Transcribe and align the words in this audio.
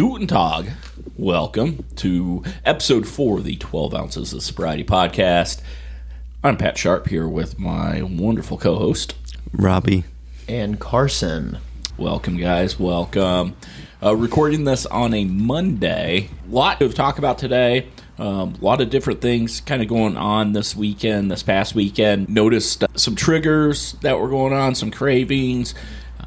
Guten 0.00 0.26
Tag. 0.26 0.70
Welcome 1.18 1.84
to 1.96 2.42
episode 2.64 3.06
four 3.06 3.36
of 3.36 3.44
the 3.44 3.56
12 3.56 3.94
Ounces 3.94 4.32
of 4.32 4.42
Sobriety 4.42 4.82
podcast. 4.82 5.60
I'm 6.42 6.56
Pat 6.56 6.78
Sharp 6.78 7.08
here 7.08 7.28
with 7.28 7.58
my 7.58 8.00
wonderful 8.00 8.56
co 8.56 8.76
host, 8.76 9.14
Robbie. 9.52 10.04
and 10.48 10.80
Carson. 10.80 11.58
Welcome, 11.98 12.38
guys. 12.38 12.80
Welcome. 12.80 13.54
Uh, 14.02 14.16
recording 14.16 14.64
this 14.64 14.86
on 14.86 15.12
a 15.12 15.26
Monday. 15.26 16.30
A 16.48 16.50
lot 16.50 16.78
to 16.78 16.88
talk 16.88 17.18
about 17.18 17.36
today. 17.36 17.86
Um, 18.18 18.54
a 18.58 18.64
lot 18.64 18.80
of 18.80 18.88
different 18.88 19.20
things 19.20 19.60
kind 19.60 19.82
of 19.82 19.88
going 19.88 20.16
on 20.16 20.54
this 20.54 20.74
weekend, 20.74 21.30
this 21.30 21.42
past 21.42 21.74
weekend. 21.74 22.30
Noticed 22.30 22.84
uh, 22.84 22.86
some 22.94 23.16
triggers 23.16 23.92
that 24.00 24.18
were 24.18 24.30
going 24.30 24.54
on, 24.54 24.74
some 24.74 24.90
cravings, 24.90 25.74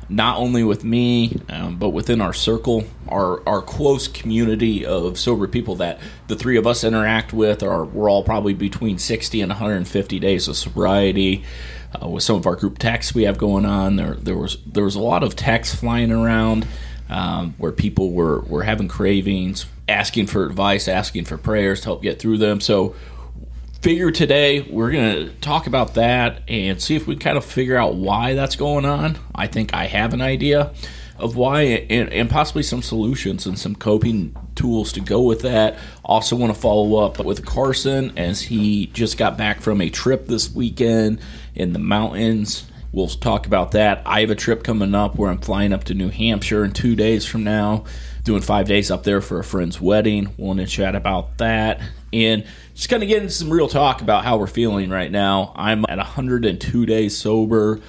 not 0.10 0.38
only 0.38 0.64
with 0.64 0.84
me, 0.84 1.40
um, 1.50 1.78
but 1.78 1.90
within 1.90 2.22
our 2.22 2.34
circle, 2.34 2.84
our, 3.08 3.48
our 3.48 3.62
close 3.62 4.08
community 4.08 4.86
of 4.86 5.18
sober 5.18 5.48
people 5.48 5.76
that 5.76 6.00
the 6.28 6.36
three 6.36 6.58
of 6.58 6.68
us 6.68 6.84
interact 6.84 7.34
with. 7.34 7.64
Are, 7.64 7.84
we're 7.84 8.10
all 8.10 8.24
probably 8.24 8.54
between 8.54 8.98
60 8.98 9.42
and 9.42 9.50
150 9.50 10.20
days 10.20 10.48
of 10.48 10.56
sobriety 10.58 11.44
uh, 12.02 12.08
with 12.08 12.24
some 12.24 12.36
of 12.36 12.46
our 12.46 12.56
group 12.56 12.78
texts 12.78 13.14
we 13.14 13.24
have 13.24 13.38
going 13.38 13.66
on. 13.66 13.96
There, 13.96 14.16
there 14.16 14.38
was 14.38 14.58
there 14.66 14.84
was 14.84 14.96
a 14.96 15.02
lot 15.02 15.24
of 15.24 15.36
texts 15.36 15.76
flying 15.76 16.12
around 16.12 16.68
um, 17.10 17.56
where 17.58 17.72
people 17.72 18.12
were 18.12 18.42
were 18.42 18.64
having 18.64 18.88
cravings, 18.88 19.66
asking 19.88 20.28
for 20.28 20.46
advice, 20.46 20.88
asking 20.88 21.26
for 21.26 21.38
prayers 21.38 21.82
to 21.82 21.86
help 21.86 22.02
get 22.02 22.20
through 22.20 22.38
them. 22.38 22.60
So, 22.60 22.96
figure 23.84 24.12
today 24.12 24.62
we're 24.62 24.92
going 24.92 25.26
to 25.26 25.34
talk 25.42 25.68
about 25.68 25.96
that 25.96 26.42
and 26.48 26.82
see 26.82 26.96
if 26.96 27.06
we 27.06 27.18
kind 27.18 27.38
of 27.38 27.44
figure 27.44 27.76
out 27.76 27.96
why 27.96 28.34
that's 28.34 28.56
going 28.56 28.86
on. 28.86 29.18
I 29.36 29.48
think 29.48 29.74
I 29.74 29.88
have 29.88 30.14
an 30.14 30.22
idea 30.22 30.74
of 31.18 31.36
why 31.36 31.64
and, 31.64 32.08
and 32.14 32.30
possibly 32.30 32.64
some 32.64 32.82
solutions 32.82 33.46
and 33.46 33.60
some 33.60 33.76
coping 33.76 34.38
tools 34.56 34.94
to 34.94 35.02
go 35.02 35.24
with 35.24 35.42
that. 35.42 35.78
Also, 36.06 36.38
want 36.38 36.56
to 36.56 36.60
follow 36.60 36.96
up 37.04 37.20
with 37.20 37.46
Carson 37.46 38.18
as 38.18 38.42
he 38.42 38.88
just 38.88 39.18
got 39.18 39.38
back 39.38 39.60
from 39.60 39.82
a 39.82 39.90
trip 39.90 40.28
this 40.28 40.50
weekend 40.50 41.20
in 41.54 41.74
the 41.74 41.80
mountains. 41.80 42.66
We'll 42.94 43.10
talk 43.10 43.48
about 43.48 43.72
that. 43.72 44.02
I 44.06 44.22
have 44.22 44.30
a 44.30 44.36
trip 44.36 44.64
coming 44.64 44.96
up 44.96 45.16
where 45.16 45.30
I'm 45.30 45.40
flying 45.40 45.74
up 45.74 45.84
to 45.86 45.94
New 45.94 46.10
Hampshire 46.10 46.64
in 46.64 46.72
two 46.72 46.96
days 46.96 47.26
from 47.26 47.44
now, 47.44 47.84
doing 48.24 48.44
five 48.44 48.66
days 48.66 48.90
up 48.90 49.04
there 49.04 49.20
for 49.20 49.40
a 49.40 49.44
friend's 49.44 49.82
wedding. 49.82 50.34
Want 50.38 50.60
to 50.60 50.68
chat 50.68 50.96
about 50.96 51.38
that 51.40 51.82
and 52.14 52.46
just 52.76 52.90
kind 52.90 53.04
of 53.04 53.10
getting 53.10 53.30
some 53.30 53.50
real 53.50 53.68
talk 53.68 54.02
about 54.02 54.24
how 54.24 54.38
we're 54.38 54.48
feeling 54.48 54.90
right 54.90 55.12
now. 55.12 55.52
I'm 55.56 55.86
at 55.90 55.98
102 55.98 56.86
days 56.86 57.18
sober. 57.18 57.82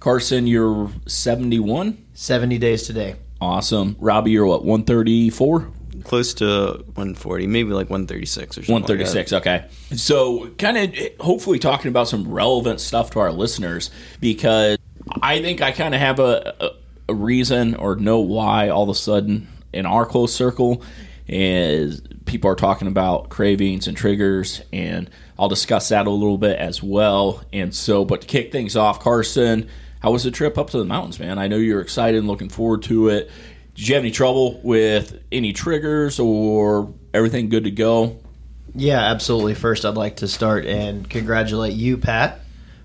Carson, 0.00 0.46
you're 0.46 0.90
71. 1.06 1.98
70 2.14 2.58
days 2.58 2.84
today. 2.84 3.16
Awesome. 3.40 3.96
Robbie, 3.98 4.30
you're 4.32 4.46
what, 4.46 4.64
134? 4.64 5.68
Close 6.04 6.34
to 6.34 6.46
140, 6.94 7.46
maybe 7.46 7.70
like 7.70 7.90
136 7.90 8.58
or 8.58 8.62
something. 8.62 8.74
like 8.74 8.86
that. 8.86 8.92
136 8.92 9.32
okay 9.34 9.66
so 9.96 10.48
kind 10.58 10.76
of 10.76 10.96
hopefully 11.20 11.60
talking 11.60 11.88
about 11.90 12.08
some 12.08 12.26
relevant 12.28 12.80
stuff 12.80 13.10
to 13.10 13.20
our 13.20 13.30
listeners 13.30 13.90
because 14.18 14.78
i 15.20 15.40
think 15.40 15.60
i 15.60 15.70
kind 15.70 15.94
of 15.94 16.00
have 16.00 16.18
a, 16.18 16.54
a, 16.60 16.70
a 17.10 17.14
reason 17.14 17.76
or 17.76 17.94
know 17.94 18.18
why 18.18 18.68
all 18.68 18.82
of 18.82 18.88
a 18.88 18.94
sudden 18.94 19.46
in 19.72 19.86
our 19.86 20.04
close 20.04 20.34
circle 20.34 20.82
is 21.28 22.02
people 22.32 22.50
are 22.50 22.56
talking 22.56 22.88
about 22.88 23.28
cravings 23.28 23.86
and 23.86 23.96
triggers 23.96 24.60
and 24.72 25.08
i'll 25.38 25.48
discuss 25.48 25.90
that 25.90 26.06
a 26.06 26.10
little 26.10 26.38
bit 26.38 26.58
as 26.58 26.82
well 26.82 27.42
and 27.52 27.74
so 27.74 28.04
but 28.04 28.22
to 28.22 28.26
kick 28.26 28.50
things 28.50 28.76
off 28.76 28.98
carson 28.98 29.68
how 30.00 30.10
was 30.10 30.24
the 30.24 30.30
trip 30.30 30.58
up 30.58 30.70
to 30.70 30.78
the 30.78 30.84
mountains 30.84 31.20
man 31.20 31.38
i 31.38 31.46
know 31.46 31.56
you're 31.56 31.80
excited 31.80 32.18
and 32.18 32.26
looking 32.26 32.48
forward 32.48 32.82
to 32.82 33.08
it 33.08 33.30
did 33.74 33.88
you 33.88 33.94
have 33.94 34.04
any 34.04 34.10
trouble 34.10 34.60
with 34.62 35.18
any 35.32 35.52
triggers 35.52 36.20
or 36.20 36.92
everything 37.14 37.48
good 37.48 37.64
to 37.64 37.70
go? 37.70 38.18
Yeah, 38.74 39.00
absolutely. 39.00 39.54
First, 39.54 39.84
I'd 39.84 39.94
like 39.94 40.16
to 40.16 40.28
start 40.28 40.66
and 40.66 41.08
congratulate 41.08 41.72
you, 41.72 41.96
Pat, 41.96 42.40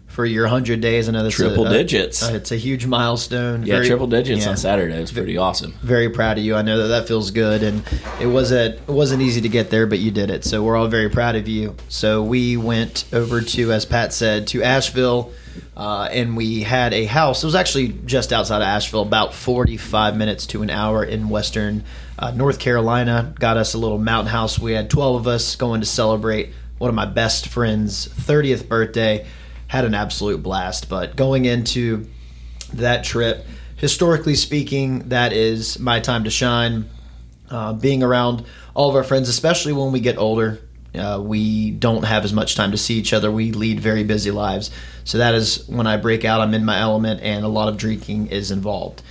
for 0.08 0.26
your 0.26 0.46
100 0.46 0.82
days. 0.82 1.08
I 1.08 1.12
know 1.12 1.22
that's 1.22 1.36
Triple 1.36 1.68
a, 1.68 1.70
digits. 1.70 2.28
A, 2.28 2.36
it's 2.36 2.52
a 2.52 2.56
huge 2.56 2.86
milestone. 2.86 3.64
Yeah, 3.64 3.76
Very- 3.76 3.88
triple 3.88 4.08
digits 4.08 4.46
yeah, 4.46 4.52
on 4.52 4.58
Saturday. 4.58 4.96
It's 4.96 5.12
pretty 5.12 5.38
awesome. 5.38 5.74
Very 5.84 6.10
proud 6.10 6.38
of 6.38 6.44
you. 6.44 6.56
I 6.56 6.62
know 6.64 6.80
that 6.80 6.88
that 6.88 7.08
feels 7.08 7.32
good, 7.32 7.62
and 7.62 7.84
it 8.20 8.28
wasn't 8.28 8.76
it 8.76 8.88
wasn't 8.88 9.22
easy 9.22 9.42
to 9.42 9.50
get 9.50 9.70
there, 9.70 9.86
but 9.86 10.00
you 10.00 10.12
did 10.12 10.32
it. 10.32 10.44
So 10.44 10.64
we're 10.64 10.76
all 10.76 10.88
very 10.88 11.10
proud 11.10 11.36
of 11.36 11.48
you. 11.48 11.76
So 11.90 12.24
we 12.24 12.58
went 12.58 13.06
over 13.14 13.42
to, 13.42 13.72
as 13.72 13.86
Pat 13.86 14.14
said, 14.14 14.48
to 14.48 14.64
Asheville. 14.64 15.32
Uh, 15.76 16.08
and 16.12 16.38
we 16.38 16.62
had 16.62 16.94
a 16.94 17.06
house. 17.06 17.44
It 17.44 17.48
was 17.48 17.56
actually 17.56 17.90
just 18.06 18.32
outside 18.32 18.58
of 18.58 18.68
Asheville, 18.68 19.02
about 19.02 19.34
45 19.34 20.16
minutes 20.16 20.46
to 20.48 20.62
an 20.62 20.70
hour 20.70 21.04
in 21.04 21.30
western 21.30 21.84
uh, 22.20 22.32
North 22.32 22.60
Carolina. 22.60 23.34
Got 23.40 23.58
us 23.58 23.74
a 23.74 23.78
little 23.78 23.98
mountain 23.98 24.32
house. 24.32 24.60
We 24.60 24.74
had 24.74 24.90
12 24.90 25.22
of 25.22 25.28
us 25.28 25.56
going 25.56 25.82
to 25.82 25.88
celebrate 25.88 26.54
one 26.78 26.90
of 26.90 26.96
my 26.96 27.06
best 27.06 27.48
friend's 27.48 28.08
30th 28.08 28.68
birthday. 28.68 29.26
Had 29.68 29.86
an 29.86 29.94
absolute 29.94 30.42
blast. 30.42 30.90
But 30.90 31.16
going 31.16 31.46
into 31.46 32.08
that 32.74 33.04
trip, 33.04 33.46
historically 33.76 34.36
speaking, 34.36 35.10
that 35.10 35.34
is 35.34 35.80
my 35.80 36.00
time 36.00 36.24
to 36.26 36.30
shine. 36.30 36.90
Uh, 37.50 37.72
being 37.72 38.04
around 38.04 38.46
all 38.74 38.90
of 38.90 38.96
our 38.96 39.04
friends, 39.04 39.30
especially 39.30 39.72
when 39.72 39.94
we 39.94 40.02
get 40.02 40.18
older, 40.18 40.60
uh, 40.94 41.22
we 41.24 41.72
don't 41.72 42.04
have 42.04 42.26
as 42.26 42.34
much 42.34 42.56
time 42.56 42.72
to 42.72 42.78
see 42.78 42.96
each 42.96 43.14
other. 43.14 43.32
We 43.32 43.52
lead 43.52 43.80
very 43.80 44.04
busy 44.04 44.32
lives. 44.32 44.72
So 45.04 45.20
that 45.20 45.36
is 45.36 45.68
when 45.68 45.88
I 45.88 45.98
break 45.98 46.26
out, 46.26 46.42
I'm 46.42 46.54
in 46.54 46.66
my 46.66 46.80
element, 46.80 47.22
and 47.22 47.46
a 47.46 47.50
lot 47.50 47.70
of 47.70 47.78
drinking 47.78 48.28
is 48.28 48.52
involved. 48.52 49.02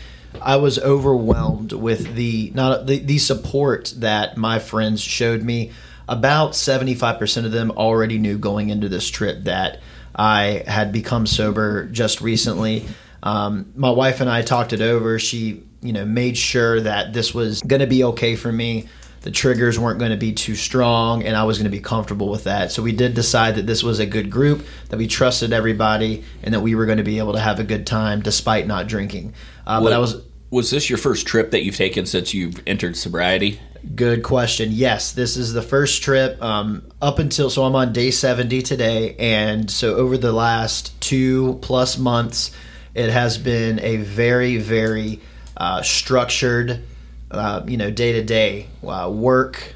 I 0.43 0.57
was 0.57 0.79
overwhelmed 0.79 1.73
with 1.73 2.15
the 2.15 2.53
not 2.55 2.87
the, 2.87 2.99
the 2.99 3.19
support 3.19 3.95
that 3.97 4.37
my 4.37 4.59
friends 4.59 5.01
showed 5.01 5.43
me. 5.43 5.73
About 6.09 6.53
75% 6.53 7.47
of 7.47 7.53
them 7.53 7.73
already 7.73 8.19
knew 8.19 8.39
going 8.39 8.71
into 8.71 8.89
this 8.89 9.09
trip 9.09 9.45
that 9.45 9.81
I 10.17 10.65
had 10.67 10.93
become 10.93 11.27
sober 11.27 11.85
just 11.87 12.21
recently. 12.23 12.87
Um, 13.23 13.73
my 13.77 13.91
wife 13.91 14.21
and 14.21 14.31
I 14.31 14.43
talked 14.43 14.73
it 14.73 14.81
over. 14.81 15.19
She, 15.19 15.63
you 15.83 15.93
know, 15.93 16.05
made 16.05 16.39
sure 16.39 16.81
that 16.81 17.13
this 17.13 17.35
was 17.35 17.61
going 17.61 17.81
to 17.81 17.87
be 17.87 18.03
okay 18.05 18.35
for 18.35 18.51
me. 18.51 18.89
The 19.23 19.31
triggers 19.31 19.79
weren't 19.79 19.99
going 19.99 20.13
to 20.13 20.17
be 20.17 20.33
too 20.33 20.55
strong, 20.55 21.25
and 21.25 21.37
I 21.37 21.45
was 21.45 21.59
going 21.59 21.65
to 21.65 21.77
be 21.77 21.81
comfortable 21.81 22.29
with 22.29 22.45
that. 22.45 22.71
So 22.71 22.83
we 22.83 22.93
did 22.93 23.15
decide 23.15 23.57
that 23.57 23.67
this 23.67 23.83
was 23.83 23.99
a 23.99 24.07
good 24.07 24.31
group, 24.31 24.65
that 24.89 24.99
we 24.99 25.09
trusted 25.09 25.53
everybody, 25.53 26.23
and 26.45 26.55
that 26.55 26.61
we 26.61 26.77
were 26.77 26.87
going 26.87 26.99
to 26.99 27.05
be 27.05 27.19
able 27.19 27.33
to 27.33 27.41
have 27.41 27.59
a 27.59 27.65
good 27.65 27.87
time 27.87 28.21
despite 28.21 28.69
not 28.69 28.87
drinking. 28.87 29.35
Uh, 29.67 29.83
but 29.83 29.93
I 29.93 29.99
was 29.99 30.23
Was 30.57 30.71
this 30.71 30.89
your 30.89 30.97
first 30.97 31.27
trip 31.27 31.51
that 31.51 31.65
you've 31.65 31.77
taken 31.77 32.07
since 32.07 32.33
you've 32.33 32.63
entered 32.67 32.97
sobriety? 32.97 33.61
Good 33.95 34.23
question. 34.23 34.71
Yes, 34.73 35.13
this 35.13 35.37
is 35.37 35.53
the 35.53 35.61
first 35.61 36.03
trip 36.03 36.43
um, 36.43 36.83
up 37.03 37.19
until 37.19 37.51
so 37.51 37.65
I'm 37.65 37.75
on 37.77 37.93
day 37.93 38.11
70 38.11 38.63
today, 38.63 39.15
and 39.19 39.71
so 39.71 39.97
over 39.97 40.17
the 40.17 40.33
last 40.33 40.99
two 40.99 41.59
plus 41.61 41.99
months, 41.99 42.53
it 42.95 43.11
has 43.11 43.37
been 43.37 43.81
a 43.81 43.99
very, 43.99 44.57
very 44.57 45.21
uh, 45.59 45.83
structured, 45.83 46.83
uh, 47.31 47.63
you 47.67 47.77
know, 47.77 47.91
day 47.91 48.13
to 48.13 48.25
day 48.25 48.69
work, 48.81 49.75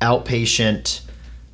outpatient. 0.00 1.02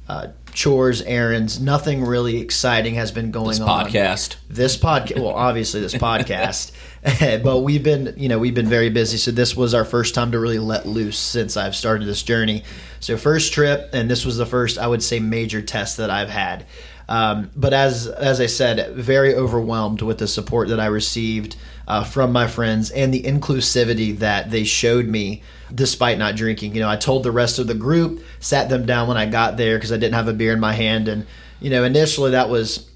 Uh, 0.08 0.28
chores, 0.54 1.02
errands, 1.02 1.60
nothing 1.60 2.02
really 2.02 2.38
exciting 2.40 2.94
has 2.94 3.12
been 3.12 3.30
going 3.30 3.48
This 3.48 3.60
on 3.60 3.86
podcast. 3.86 4.36
this 4.48 4.76
podcast 4.78 5.18
well 5.20 5.34
obviously 5.34 5.82
this 5.82 5.94
podcast 6.08 6.72
but 7.42 7.60
we've 7.60 7.82
been 7.82 8.14
you 8.16 8.28
know 8.28 8.38
we've 8.38 8.54
been 8.54 8.68
very 8.68 8.90
busy. 8.90 9.16
So 9.16 9.30
this 9.30 9.56
was 9.56 9.74
our 9.74 9.84
first 9.84 10.14
time 10.14 10.32
to 10.32 10.38
really 10.38 10.58
let 10.58 10.86
loose 10.86 11.18
since 11.18 11.56
i've 11.56 11.76
started 11.76 12.06
this 12.06 12.22
journey. 12.22 12.64
So 13.00 13.16
first 13.16 13.52
trip 13.52 13.90
and 13.92 14.10
this 14.10 14.24
was 14.24 14.36
the 14.36 14.46
first 14.46 14.78
i 14.78 14.86
would 14.86 15.02
say 15.02 15.20
major 15.20 15.62
test 15.62 15.98
that 15.98 16.10
i've 16.10 16.30
had. 16.30 16.66
Um, 17.08 17.50
but 17.54 17.72
as 17.72 18.06
as 18.08 18.40
i 18.40 18.46
said 18.46 18.94
very 18.94 19.34
overwhelmed 19.34 20.02
with 20.02 20.18
the 20.18 20.26
support 20.26 20.68
that 20.68 20.80
i 20.80 20.86
received 20.86 21.56
uh, 21.86 22.02
from 22.02 22.32
my 22.32 22.48
friends 22.48 22.90
and 22.90 23.14
the 23.14 23.22
inclusivity 23.22 24.18
that 24.18 24.50
they 24.50 24.64
showed 24.64 25.06
me 25.06 25.42
despite 25.72 26.18
not 26.18 26.34
drinking. 26.34 26.74
You 26.74 26.80
know 26.80 26.88
i 26.88 26.96
told 26.96 27.22
the 27.22 27.30
rest 27.30 27.58
of 27.58 27.66
the 27.66 27.74
group 27.74 28.24
sat 28.40 28.68
them 28.68 28.86
down 28.86 29.06
when 29.06 29.16
i 29.16 29.26
got 29.26 29.56
there 29.56 29.76
because 29.76 29.92
i 29.92 29.96
didn't 29.96 30.14
have 30.14 30.28
a 30.28 30.32
beer 30.32 30.52
in 30.52 30.60
my 30.60 30.72
hand. 30.72 31.08
And 31.08 31.26
you 31.60 31.70
know 31.70 31.84
initially 31.84 32.32
that 32.32 32.48
was 32.48 32.88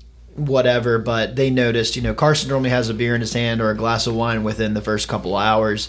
whatever, 0.46 0.98
but 0.98 1.37
they 1.37 1.50
noticed, 1.50 1.96
you 1.96 2.02
know, 2.02 2.14
Carson 2.14 2.48
normally 2.48 2.70
has 2.70 2.88
a 2.88 2.94
beer 2.94 3.14
in 3.14 3.20
his 3.20 3.32
hand 3.32 3.60
or 3.60 3.70
a 3.70 3.76
glass 3.76 4.06
of 4.06 4.14
wine 4.14 4.44
within 4.44 4.75
the 4.75 4.81
first 4.81 5.08
couple 5.08 5.37
hours. 5.37 5.88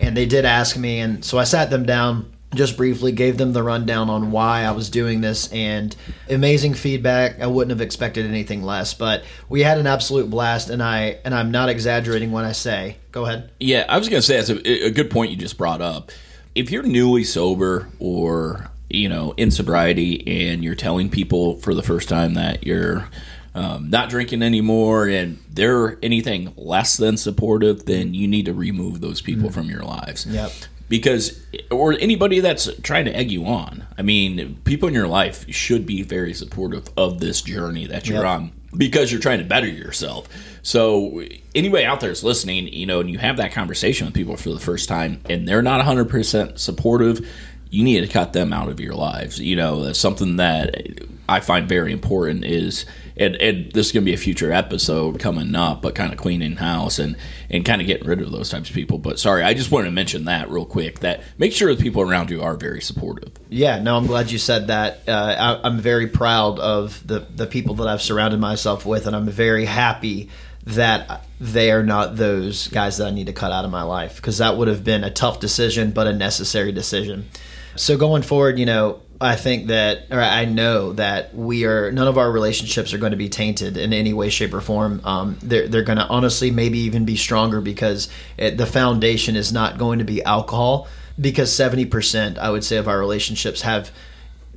And 0.00 0.16
they 0.16 0.26
did 0.26 0.44
ask 0.44 0.76
me, 0.76 1.00
and 1.00 1.24
so 1.24 1.38
I 1.38 1.44
sat 1.44 1.70
them 1.70 1.86
down 1.86 2.32
just 2.54 2.76
briefly, 2.76 3.12
gave 3.12 3.38
them 3.38 3.52
the 3.52 3.62
rundown 3.62 4.10
on 4.10 4.30
why 4.30 4.62
I 4.62 4.72
was 4.72 4.90
doing 4.90 5.20
this, 5.20 5.50
and 5.52 5.94
amazing 6.28 6.74
feedback. 6.74 7.40
I 7.40 7.46
wouldn't 7.46 7.70
have 7.70 7.80
expected 7.80 8.26
anything 8.26 8.62
less, 8.62 8.94
but 8.94 9.24
we 9.48 9.62
had 9.62 9.78
an 9.78 9.86
absolute 9.86 10.28
blast, 10.28 10.68
and 10.68 10.82
I 10.82 11.18
and 11.24 11.34
I'm 11.34 11.50
not 11.50 11.68
exaggerating 11.68 12.30
when 12.32 12.44
I 12.44 12.52
say, 12.52 12.98
go 13.10 13.24
ahead. 13.24 13.50
Yeah, 13.58 13.86
I 13.88 13.98
was 13.98 14.08
going 14.08 14.20
to 14.20 14.26
say 14.26 14.36
that's 14.36 14.50
a, 14.50 14.86
a 14.86 14.90
good 14.90 15.10
point 15.10 15.30
you 15.30 15.36
just 15.36 15.56
brought 15.56 15.80
up. 15.80 16.10
If 16.54 16.70
you're 16.70 16.82
newly 16.82 17.24
sober 17.24 17.88
or 17.98 18.70
you 18.90 19.08
know 19.08 19.32
in 19.36 19.50
sobriety 19.50 20.50
and 20.50 20.62
you're 20.62 20.74
telling 20.74 21.08
people 21.08 21.56
for 21.58 21.74
the 21.74 21.82
first 21.82 22.08
time 22.08 22.34
that 22.34 22.66
you're 22.66 23.08
um, 23.54 23.90
not 23.90 24.08
drinking 24.08 24.42
anymore 24.42 25.06
and 25.08 25.38
they're 25.50 25.98
anything 26.02 26.52
less 26.56 26.96
than 26.96 27.16
supportive, 27.16 27.84
then 27.86 28.14
you 28.14 28.26
need 28.26 28.46
to 28.46 28.54
remove 28.54 29.00
those 29.00 29.20
people 29.20 29.50
from 29.50 29.68
your 29.68 29.82
lives. 29.82 30.24
Yep. 30.26 30.52
because 30.88 31.40
or 31.70 31.92
anybody 32.00 32.40
that's 32.40 32.68
trying 32.82 33.04
to 33.06 33.16
egg 33.16 33.30
you 33.30 33.44
on. 33.46 33.84
I 33.98 34.02
mean, 34.02 34.60
people 34.64 34.88
in 34.88 34.94
your 34.94 35.08
life 35.08 35.44
should 35.52 35.86
be 35.86 36.02
very 36.02 36.34
supportive 36.34 36.88
of 36.96 37.18
this 37.20 37.40
journey 37.42 37.86
that 37.86 38.08
you're 38.08 38.18
Yep. 38.22 38.26
on 38.26 38.52
because 38.76 39.12
you're 39.12 39.20
trying 39.20 39.38
to 39.38 39.44
better 39.44 39.66
yourself. 39.68 40.28
So 40.62 41.22
anybody 41.54 41.84
out 41.84 42.00
there 42.00 42.10
is 42.10 42.22
listening, 42.24 42.68
you 42.68 42.86
know, 42.86 43.00
and 43.00 43.10
you 43.10 43.18
have 43.18 43.36
that 43.38 43.52
conversation 43.52 44.06
with 44.06 44.14
people 44.14 44.36
for 44.36 44.50
the 44.50 44.60
first 44.60 44.88
time 44.88 45.20
and 45.28 45.46
they're 45.46 45.60
not 45.62 45.84
100% 45.84 46.58
supportive, 46.58 47.26
you 47.70 47.84
need 47.84 48.00
to 48.00 48.06
cut 48.06 48.32
them 48.32 48.52
out 48.52 48.68
of 48.68 48.80
your 48.80 48.94
lives. 48.94 49.38
You 49.40 49.56
know, 49.56 49.84
that's 49.84 49.98
something 49.98 50.36
that 50.36 51.00
I 51.28 51.40
find 51.40 51.68
very 51.68 51.92
important 51.92 52.44
is 52.44 52.84
and, 53.22 53.36
and 53.36 53.72
this 53.72 53.86
is 53.86 53.92
going 53.92 54.04
to 54.04 54.10
be 54.10 54.14
a 54.14 54.18
future 54.18 54.52
episode 54.52 55.18
coming 55.18 55.54
up, 55.54 55.82
but 55.82 55.94
kind 55.94 56.12
of 56.12 56.18
cleaning 56.18 56.56
house 56.56 56.98
and, 56.98 57.16
and 57.48 57.64
kind 57.64 57.80
of 57.80 57.86
getting 57.86 58.06
rid 58.06 58.20
of 58.20 58.32
those 58.32 58.50
types 58.50 58.68
of 58.68 58.74
people. 58.74 58.98
But 58.98 59.18
sorry, 59.18 59.42
I 59.42 59.54
just 59.54 59.70
wanted 59.70 59.86
to 59.86 59.92
mention 59.92 60.24
that 60.24 60.50
real 60.50 60.66
quick. 60.66 61.00
That 61.00 61.22
make 61.38 61.52
sure 61.52 61.74
the 61.74 61.82
people 61.82 62.02
around 62.02 62.30
you 62.30 62.42
are 62.42 62.56
very 62.56 62.80
supportive. 62.80 63.32
Yeah, 63.48 63.80
no, 63.80 63.96
I'm 63.96 64.06
glad 64.06 64.30
you 64.30 64.38
said 64.38 64.66
that. 64.66 65.00
Uh, 65.06 65.58
I, 65.62 65.66
I'm 65.66 65.78
very 65.78 66.08
proud 66.08 66.58
of 66.58 67.06
the 67.06 67.20
the 67.20 67.46
people 67.46 67.76
that 67.76 67.88
I've 67.88 68.02
surrounded 68.02 68.40
myself 68.40 68.84
with, 68.84 69.06
and 69.06 69.14
I'm 69.14 69.28
very 69.28 69.64
happy 69.64 70.28
that 70.64 71.24
they 71.40 71.72
are 71.72 71.82
not 71.82 72.16
those 72.16 72.68
guys 72.68 72.98
that 72.98 73.08
I 73.08 73.10
need 73.10 73.26
to 73.26 73.32
cut 73.32 73.50
out 73.52 73.64
of 73.64 73.70
my 73.70 73.82
life 73.82 74.16
because 74.16 74.38
that 74.38 74.56
would 74.56 74.68
have 74.68 74.84
been 74.84 75.02
a 75.02 75.10
tough 75.10 75.40
decision, 75.40 75.90
but 75.90 76.06
a 76.06 76.12
necessary 76.12 76.72
decision. 76.72 77.28
So 77.74 77.96
going 77.96 78.22
forward, 78.22 78.58
you 78.58 78.66
know, 78.66 79.00
I 79.22 79.36
think 79.36 79.68
that, 79.68 80.06
or 80.10 80.20
I 80.20 80.44
know 80.44 80.92
that 80.94 81.34
we 81.34 81.64
are 81.64 81.92
none 81.92 82.08
of 82.08 82.18
our 82.18 82.30
relationships 82.30 82.92
are 82.92 82.98
going 82.98 83.12
to 83.12 83.16
be 83.16 83.28
tainted 83.28 83.76
in 83.76 83.92
any 83.92 84.12
way, 84.12 84.30
shape, 84.30 84.52
or 84.52 84.60
form. 84.60 85.00
Um, 85.04 85.38
they're 85.42 85.68
they're 85.68 85.82
going 85.82 85.98
to 85.98 86.06
honestly 86.06 86.50
maybe 86.50 86.80
even 86.80 87.04
be 87.04 87.16
stronger 87.16 87.60
because 87.60 88.08
it, 88.36 88.56
the 88.56 88.66
foundation 88.66 89.36
is 89.36 89.52
not 89.52 89.78
going 89.78 90.00
to 90.00 90.04
be 90.04 90.22
alcohol. 90.22 90.88
Because 91.20 91.54
seventy 91.54 91.84
percent, 91.84 92.38
I 92.38 92.50
would 92.50 92.64
say, 92.64 92.78
of 92.78 92.88
our 92.88 92.98
relationships 92.98 93.62
have 93.62 93.92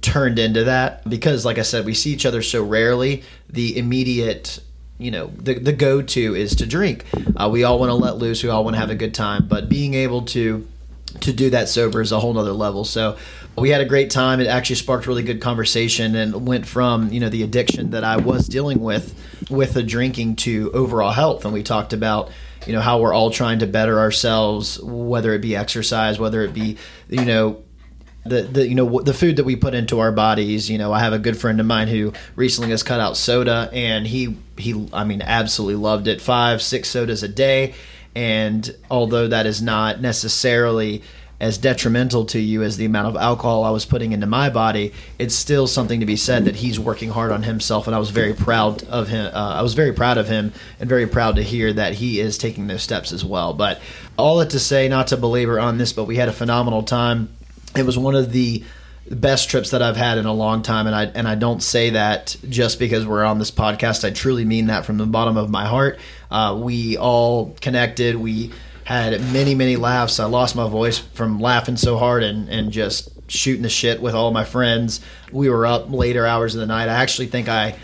turned 0.02 0.40
into 0.40 0.64
that. 0.64 1.08
Because, 1.08 1.46
like 1.46 1.60
I 1.60 1.64
said, 1.64 1.86
we 1.86 1.94
see 1.94 2.12
each 2.12 2.26
other 2.26 2.42
so 2.42 2.64
rarely. 2.64 3.24
The 3.50 3.78
immediate 3.78 4.60
you 4.98 5.12
know 5.12 5.28
the 5.38 5.56
the 5.60 5.74
go 5.74 6.02
to 6.02 6.36
is 6.36 6.56
to 6.56 6.66
drink. 6.66 7.06
Uh, 7.36 7.50
we 7.52 7.64
all 7.64 7.78
want 7.78 7.90
to 7.90 7.96
let 7.96 8.18
loose. 8.18 8.44
We 8.44 8.50
all 8.50 8.64
want 8.64 8.76
to 8.76 8.80
have 8.80 8.90
a 8.90 8.96
good 8.96 9.14
time. 9.14 9.48
But 9.48 9.70
being 9.70 9.94
able 9.94 10.24
to 10.28 10.68
to 11.22 11.34
do 11.34 11.50
that 11.50 11.70
sober 11.70 12.02
is 12.02 12.12
a 12.12 12.20
whole 12.20 12.34
nother 12.34 12.54
level. 12.54 12.86
So 12.86 13.18
we 13.58 13.70
had 13.70 13.82
a 13.82 13.86
great 13.86 14.10
time. 14.10 14.42
It 14.42 14.48
actually 14.48 14.76
sparked 14.76 15.08
really 15.08 15.24
good 15.24 15.42
conversation 15.42 16.16
and 16.16 16.48
went 16.48 16.66
from 16.66 17.12
you 17.12 17.20
know 17.20 17.30
the 17.30 17.44
addiction 17.44 17.92
that 17.92 18.04
I 18.04 18.18
was 18.18 18.48
dealing 18.48 18.80
with 18.80 19.14
with 19.50 19.74
the 19.74 19.84
drinking 19.84 20.38
to 20.38 20.72
overall 20.74 21.12
health. 21.12 21.46
And 21.46 21.54
we 21.54 21.64
talked 21.64 21.94
about 21.94 22.32
you 22.66 22.74
know 22.74 22.82
how 22.82 23.00
we're 23.00 23.14
all 23.14 23.32
trying 23.32 23.60
to 23.60 23.68
better 23.68 24.00
ourselves, 24.00 24.80
whether 24.82 25.34
it 25.34 25.40
be 25.40 25.56
exercise, 25.56 26.20
whether 26.20 26.42
it 26.42 26.54
be 26.54 26.78
you 27.10 27.26
know 27.26 27.64
the, 28.26 28.42
the 28.42 28.68
you 28.68 28.76
know 28.76 29.02
the 29.02 29.14
food 29.14 29.38
that 29.38 29.44
we 29.44 29.56
put 29.56 29.76
into 29.76 30.00
our 30.00 30.12
bodies 30.12 30.68
you 30.68 30.80
know 30.80 30.92
i 30.92 31.00
have 31.00 31.14
a 31.14 31.20
good 31.20 31.38
friend 31.38 31.60
of 31.60 31.66
mine 31.68 31.88
who 31.88 32.12
recently 32.36 32.72
has 32.72 32.82
cut 32.82 33.00
out 33.00 33.16
soda 33.16 33.70
and 33.72 34.08
he 34.08 34.36
he 34.58 34.90
i 34.94 35.04
mean 35.04 35.22
absolutely 35.22 35.76
loved 35.76 36.08
it 36.08 36.20
five 36.20 36.60
six 36.60 36.90
sodas 36.90 37.22
a 37.22 37.28
day 37.28 37.76
and 38.16 38.76
although 38.90 39.28
that 39.28 39.46
is 39.46 39.62
not 39.62 40.02
necessarily 40.02 41.04
as 41.40 41.58
detrimental 41.58 42.26
to 42.26 42.40
you 42.40 42.64
as 42.64 42.78
the 42.78 42.86
amount 42.86 43.08
of 43.08 43.16
alcohol 43.16 43.64
I 43.64 43.70
was 43.70 43.86
putting 43.86 44.14
into 44.14 44.26
my 44.26 44.50
body, 44.50 44.94
it's 45.20 45.36
still 45.36 45.68
something 45.68 46.00
to 46.00 46.06
be 46.06 46.16
said 46.16 46.46
that 46.46 46.56
he's 46.56 46.80
working 46.80 47.10
hard 47.10 47.32
on 47.32 47.44
himself, 47.44 47.88
and 47.88 47.96
I 47.96 48.00
was 48.00 48.10
very 48.10 48.34
proud 48.34 48.84
of 48.84 49.10
him. 49.10 49.32
Uh, 49.34 49.56
I 49.56 49.62
was 49.62 49.74
very 49.74 49.94
proud 49.94 50.18
of 50.18 50.28
him, 50.28 50.54
and 50.80 50.88
very 50.88 51.08
proud 51.08 51.36
to 51.36 51.44
hear 51.44 51.74
that 51.74 51.94
he 51.96 52.20
is 52.20 52.38
taking 52.38 52.68
those 52.68 52.84
steps 52.84 53.12
as 53.12 53.26
well. 53.26 53.54
But 53.54 53.82
all 54.18 54.38
that 54.38 54.52
to 54.52 54.60
say, 54.60 54.88
not 54.88 55.08
to 55.08 55.18
belabor 55.18 55.60
on 55.60 55.78
this, 55.78 55.92
but 55.92 56.06
we 56.06 56.16
had 56.16 56.30
a 56.30 56.34
phenomenal 56.34 56.84
time. 56.84 57.30
It 57.76 57.86
was 57.86 57.98
one 57.98 58.16
of 58.16 58.32
the 58.32 58.64
best 59.10 59.50
trips 59.50 59.72
that 59.72 59.82
I've 59.82 59.98
had 59.98 60.18
in 60.18 60.26
a 60.26 60.34
long 60.34 60.64
time, 60.64 60.88
and 60.88 60.96
I 60.96 61.06
and 61.06 61.28
I 61.28 61.36
don't 61.36 61.62
say 61.62 61.92
that 61.92 62.36
just 62.48 62.80
because 62.80 63.06
we're 63.06 63.24
on 63.24 63.40
this 63.40 63.52
podcast. 63.52 64.06
I 64.06 64.12
truly 64.12 64.46
mean 64.46 64.68
that 64.68 64.86
from 64.86 64.98
the 64.98 65.06
bottom 65.06 65.38
of 65.38 65.50
my 65.50 65.66
heart. 65.66 66.00
Uh, 66.32 66.58
we 66.60 66.98
all 66.98 67.56
connected. 67.62 68.16
We 68.16 68.52
had 68.86 69.20
many 69.34 69.54
many 69.54 69.76
laughs. 69.76 70.20
I 70.20 70.26
lost 70.26 70.56
my 70.56 70.70
voice 70.70 70.98
from 70.98 71.40
laughing 71.40 71.76
so 71.76 71.98
hard 71.98 72.24
and 72.24 72.48
and 72.48 72.72
just 72.72 73.10
shooting 73.28 73.64
the 73.64 73.70
shit 73.70 74.02
with 74.02 74.16
all 74.16 74.32
my 74.32 74.46
friends. 74.46 75.02
We 75.32 75.50
were 75.50 75.66
up 75.66 75.92
later 75.92 76.26
hours 76.26 76.56
of 76.56 76.62
the 76.62 76.68
night. 76.68 76.88
I 76.88 76.94
actually 76.94 77.28
think 77.28 77.50
I 77.50 77.76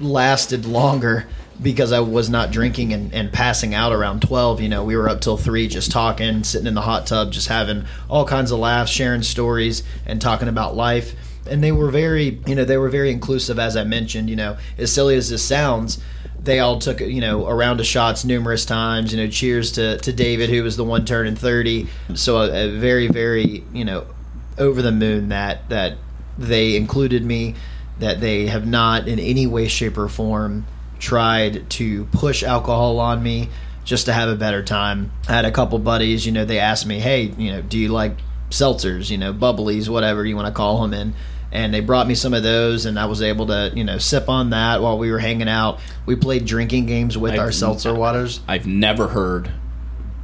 lasted 0.00 0.66
longer 0.66 1.26
because 1.62 1.92
I 1.92 2.00
was 2.00 2.28
not 2.28 2.50
drinking 2.50 2.92
and, 2.92 3.14
and 3.14 3.32
passing 3.32 3.74
out 3.74 3.92
around 3.92 4.22
12. 4.22 4.60
You 4.60 4.68
know, 4.68 4.84
we 4.84 4.96
were 4.96 5.08
up 5.08 5.20
till 5.20 5.36
3 5.36 5.68
just 5.68 5.90
talking, 5.90 6.42
sitting 6.42 6.66
in 6.66 6.74
the 6.74 6.80
hot 6.80 7.06
tub, 7.06 7.30
just 7.30 7.48
having 7.48 7.84
all 8.08 8.24
kinds 8.24 8.50
of 8.50 8.58
laughs, 8.58 8.90
sharing 8.90 9.22
stories, 9.22 9.84
and 10.04 10.20
talking 10.20 10.48
about 10.48 10.74
life. 10.74 11.14
And 11.48 11.62
they 11.62 11.70
were 11.72 11.90
very, 11.90 12.40
you 12.46 12.54
know, 12.56 12.64
they 12.64 12.76
were 12.76 12.88
very 12.88 13.12
inclusive, 13.12 13.58
as 13.58 13.76
I 13.76 13.84
mentioned. 13.84 14.28
You 14.28 14.36
know, 14.36 14.56
as 14.78 14.92
silly 14.92 15.14
as 15.14 15.30
this 15.30 15.44
sounds, 15.44 16.02
they 16.44 16.60
all 16.60 16.78
took, 16.78 17.00
you 17.00 17.20
know, 17.20 17.46
a 17.46 17.54
round 17.54 17.80
of 17.80 17.86
shots 17.86 18.24
numerous 18.24 18.64
times. 18.64 19.12
You 19.12 19.22
know, 19.22 19.28
cheers 19.28 19.72
to, 19.72 19.98
to 19.98 20.12
David, 20.12 20.50
who 20.50 20.62
was 20.62 20.76
the 20.76 20.84
one 20.84 21.04
turning 21.04 21.36
30. 21.36 21.88
So 22.14 22.38
a, 22.38 22.66
a 22.66 22.78
very, 22.78 23.08
very, 23.08 23.64
you 23.72 23.84
know, 23.84 24.06
over 24.58 24.82
the 24.82 24.92
moon 24.92 25.30
that 25.30 25.68
that 25.70 25.96
they 26.38 26.76
included 26.76 27.24
me, 27.24 27.54
that 27.98 28.20
they 28.20 28.46
have 28.46 28.66
not 28.66 29.08
in 29.08 29.18
any 29.18 29.46
way, 29.46 29.68
shape, 29.68 29.96
or 29.96 30.08
form 30.08 30.66
tried 30.98 31.68
to 31.68 32.04
push 32.06 32.42
alcohol 32.42 32.98
on 33.00 33.22
me 33.22 33.48
just 33.84 34.06
to 34.06 34.12
have 34.12 34.28
a 34.28 34.36
better 34.36 34.62
time. 34.62 35.10
I 35.28 35.32
had 35.32 35.44
a 35.44 35.50
couple 35.50 35.78
buddies, 35.78 36.24
you 36.24 36.32
know, 36.32 36.44
they 36.44 36.58
asked 36.58 36.86
me, 36.86 36.98
"Hey, 37.00 37.34
you 37.36 37.52
know, 37.52 37.62
do 37.62 37.78
you 37.78 37.88
like 37.88 38.16
seltzers, 38.50 39.10
you 39.10 39.18
know, 39.18 39.32
bubblies, 39.32 39.88
whatever 39.88 40.24
you 40.24 40.36
want 40.36 40.46
to 40.46 40.52
call 40.52 40.80
them?" 40.80 40.92
and 40.92 41.14
and 41.54 41.72
they 41.72 41.80
brought 41.80 42.06
me 42.08 42.14
some 42.14 42.34
of 42.34 42.42
those 42.42 42.84
and 42.84 42.98
I 42.98 43.06
was 43.06 43.22
able 43.22 43.46
to, 43.46 43.72
you 43.74 43.84
know, 43.84 43.96
sip 43.98 44.28
on 44.28 44.50
that 44.50 44.82
while 44.82 44.98
we 44.98 45.10
were 45.10 45.20
hanging 45.20 45.48
out. 45.48 45.78
We 46.04 46.16
played 46.16 46.44
drinking 46.44 46.86
games 46.86 47.16
with 47.16 47.32
I've- 47.32 47.38
our 47.40 47.52
seltzer 47.52 47.94
waters. 47.94 48.40
I've 48.48 48.66
never 48.66 49.08
heard 49.08 49.50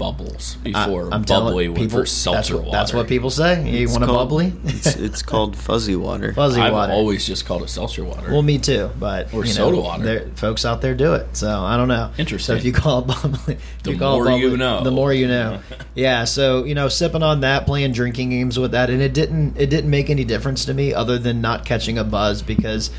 bubbles 0.01 0.55
before. 0.65 1.13
I, 1.13 1.17
am 1.17 1.23
bubbly 1.23 1.67
telling 1.67 1.75
people 1.75 2.01
for 2.01 2.07
seltzer 2.07 2.39
that's 2.39 2.51
what, 2.51 2.65
water. 2.65 2.71
that's 2.79 2.93
what 2.95 3.07
people 3.07 3.31
say. 3.31 3.71
You 3.71 3.85
It's 3.85 3.93
want 3.93 4.03
a 4.03 4.07
called- 4.09 4.29
bubbly? 4.31 4.53
it's, 4.65 4.97
it's 4.97 5.23
called 5.23 5.55
fuzzy 5.57 5.95
water. 5.95 6.33
Fuzzy 6.33 6.61
I've 6.61 6.73
water. 6.73 6.93
always 6.93 7.27
just 7.27 7.45
called 7.45 7.63
it 7.63 7.69
seltzer 7.69 8.03
water. 8.03 8.31
Well, 8.33 8.43
me 8.43 8.59
too, 8.59 8.91
but 8.99 9.33
Or 9.35 9.45
you 9.45 9.51
know, 9.53 9.71
soda 9.71 9.77
water. 9.81 10.03
there- 10.03 10.27
Folks 10.35 10.65
out 10.65 10.81
there 10.81 10.95
do 10.95 11.13
it, 11.15 11.37
so 11.37 11.49
I 11.61 11.77
don't 11.77 11.89
know. 11.89 12.11
Interesting. 12.19 12.55
So 12.55 12.59
if 12.59 12.65
you 12.65 12.73
call 12.73 13.01
it 13.01 13.07
bubbly, 13.23 13.59
The 13.85 13.93
you 13.93 13.99
call 13.99 14.27
it 14.27 14.31
more 14.31 14.39
you 14.39 14.57
know. 14.57 14.83
The 14.83 14.91
more 14.91 15.13
you 15.13 15.29
know. 15.29 15.61
yeah. 15.95 16.25
So 16.25 16.65
you 16.65 16.75
know, 16.75 16.89
sipping 16.89 17.23
on 17.23 17.41
that, 17.43 17.67
playing 17.67 17.93
drinking 17.93 18.31
games 18.31 18.59
with 18.59 18.73
that, 18.73 18.89
and 18.89 19.03
it 19.03 19.13
didn't 19.13 19.57
it 19.61 19.69
didn't 19.69 19.91
make 19.91 20.09
any 20.09 20.25
difference 20.25 20.65
to 20.65 20.75
me 20.75 20.95
other 20.95 21.19
than 21.19 21.43
not 21.43 21.67
catching 21.67 21.99
a 21.99 22.05
buzz 22.05 22.41
because 22.43 22.91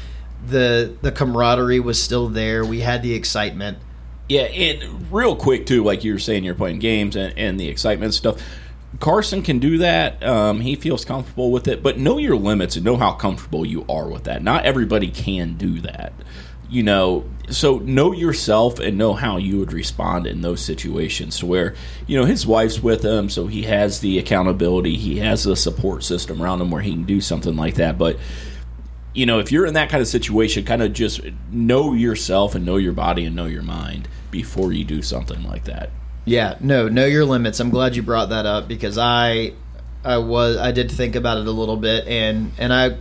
the 0.47 0.95
the 1.01 1.11
camaraderie 1.11 1.79
was 1.79 2.01
still 2.01 2.29
there. 2.29 2.63
We 2.63 2.81
had 2.81 3.01
the 3.01 3.13
excitement. 3.15 3.79
Yeah, 4.31 4.43
and 4.43 5.11
real 5.11 5.35
quick 5.35 5.65
too, 5.65 5.83
like 5.83 6.05
you 6.05 6.13
were 6.13 6.19
saying, 6.19 6.45
you're 6.45 6.55
playing 6.55 6.79
games 6.79 7.17
and, 7.17 7.37
and 7.37 7.59
the 7.59 7.67
excitement 7.67 8.13
stuff. 8.13 8.41
Carson 9.01 9.41
can 9.41 9.59
do 9.59 9.79
that. 9.79 10.23
Um, 10.23 10.61
he 10.61 10.77
feels 10.77 11.03
comfortable 11.03 11.51
with 11.51 11.67
it, 11.67 11.83
but 11.83 11.97
know 11.97 12.17
your 12.17 12.37
limits 12.37 12.77
and 12.77 12.85
know 12.85 12.95
how 12.95 13.11
comfortable 13.11 13.65
you 13.65 13.85
are 13.89 14.07
with 14.07 14.23
that. 14.23 14.41
Not 14.41 14.63
everybody 14.63 15.09
can 15.09 15.55
do 15.55 15.81
that, 15.81 16.13
you 16.69 16.81
know. 16.81 17.25
So 17.49 17.79
know 17.79 18.13
yourself 18.13 18.79
and 18.79 18.97
know 18.97 19.15
how 19.15 19.35
you 19.35 19.59
would 19.59 19.73
respond 19.73 20.25
in 20.25 20.39
those 20.39 20.61
situations. 20.61 21.39
To 21.39 21.45
where 21.45 21.75
you 22.07 22.17
know 22.17 22.23
his 22.23 22.47
wife's 22.47 22.81
with 22.81 23.03
him, 23.03 23.29
so 23.29 23.47
he 23.47 23.63
has 23.63 23.99
the 23.99 24.17
accountability. 24.17 24.95
He 24.95 25.17
has 25.17 25.45
a 25.45 25.57
support 25.57 26.05
system 26.05 26.41
around 26.41 26.61
him 26.61 26.71
where 26.71 26.81
he 26.81 26.91
can 26.91 27.03
do 27.03 27.19
something 27.19 27.57
like 27.57 27.75
that. 27.75 27.97
But 27.97 28.17
you 29.13 29.25
know, 29.25 29.39
if 29.39 29.51
you're 29.51 29.65
in 29.65 29.73
that 29.73 29.89
kind 29.89 30.01
of 30.01 30.07
situation, 30.07 30.63
kind 30.63 30.81
of 30.81 30.93
just 30.93 31.21
know 31.51 31.93
yourself 31.93 32.55
and 32.55 32.65
know 32.65 32.77
your 32.77 32.93
body 32.93 33.25
and 33.25 33.35
know 33.35 33.45
your 33.45 33.63
mind 33.63 34.07
before 34.29 34.71
you 34.71 34.83
do 34.83 35.01
something 35.01 35.43
like 35.43 35.65
that. 35.65 35.89
Yeah, 36.23 36.55
no, 36.59 36.87
know 36.87 37.05
your 37.05 37.25
limits. 37.25 37.59
I'm 37.59 37.69
glad 37.69 37.95
you 37.95 38.03
brought 38.03 38.29
that 38.29 38.45
up 38.45 38.67
because 38.67 38.97
I, 38.97 39.53
I 40.03 40.17
was 40.17 40.57
I 40.57 40.71
did 40.71 40.91
think 40.91 41.15
about 41.15 41.37
it 41.37 41.47
a 41.47 41.51
little 41.51 41.77
bit 41.77 42.07
and 42.07 42.53
and 42.57 42.73
I, 42.73 42.97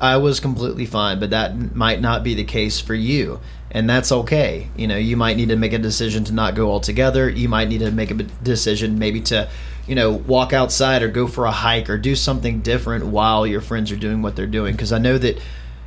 I 0.00 0.16
was 0.16 0.40
completely 0.40 0.86
fine, 0.86 1.20
but 1.20 1.30
that 1.30 1.74
might 1.74 2.00
not 2.00 2.24
be 2.24 2.34
the 2.34 2.44
case 2.44 2.80
for 2.80 2.94
you, 2.94 3.38
and 3.70 3.88
that's 3.88 4.10
okay. 4.10 4.70
You 4.74 4.86
know, 4.86 4.96
you 4.96 5.16
might 5.16 5.36
need 5.36 5.50
to 5.50 5.56
make 5.56 5.74
a 5.74 5.78
decision 5.78 6.24
to 6.24 6.32
not 6.32 6.54
go 6.54 6.70
altogether. 6.70 7.28
You 7.28 7.50
might 7.50 7.68
need 7.68 7.80
to 7.80 7.90
make 7.90 8.10
a 8.10 8.14
decision 8.14 8.98
maybe 8.98 9.20
to, 9.22 9.50
you 9.90 9.96
know, 9.96 10.12
walk 10.12 10.52
outside 10.52 11.02
or 11.02 11.08
go 11.08 11.26
for 11.26 11.46
a 11.46 11.50
hike 11.50 11.90
or 11.90 11.98
do 11.98 12.14
something 12.14 12.60
different 12.60 13.06
while 13.06 13.44
your 13.44 13.60
friends 13.60 13.90
are 13.90 13.96
doing 13.96 14.22
what 14.22 14.36
they're 14.36 14.46
doing. 14.46 14.70
Because 14.72 14.92
I 14.92 14.98
know 14.98 15.18
that, 15.18 15.42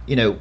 you 0.06 0.18
know, 0.18 0.40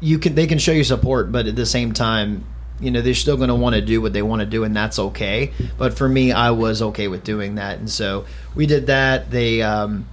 you 0.00 0.18
can 0.18 0.34
they 0.34 0.48
can 0.48 0.58
show 0.58 0.72
you 0.72 0.82
support, 0.82 1.30
but 1.30 1.46
at 1.46 1.54
the 1.54 1.64
same 1.64 1.92
time, 1.92 2.44
you 2.80 2.90
know 2.90 3.00
they're 3.00 3.14
still 3.14 3.36
going 3.36 3.50
to 3.50 3.54
want 3.54 3.76
to 3.76 3.80
do 3.80 4.02
what 4.02 4.12
they 4.12 4.22
want 4.22 4.40
to 4.40 4.46
do 4.46 4.64
and 4.64 4.74
that's 4.74 4.98
okay. 4.98 5.52
But 5.78 5.96
for 5.96 6.08
me 6.08 6.32
i 6.32 6.50
was 6.50 6.82
okay 6.82 7.06
with 7.06 7.22
doing 7.22 7.54
that. 7.54 7.78
And 7.78 7.88
so 7.88 8.26
we 8.56 8.66
did 8.66 8.88
that. 8.88 9.30
They 9.30 9.62
um 9.62 10.08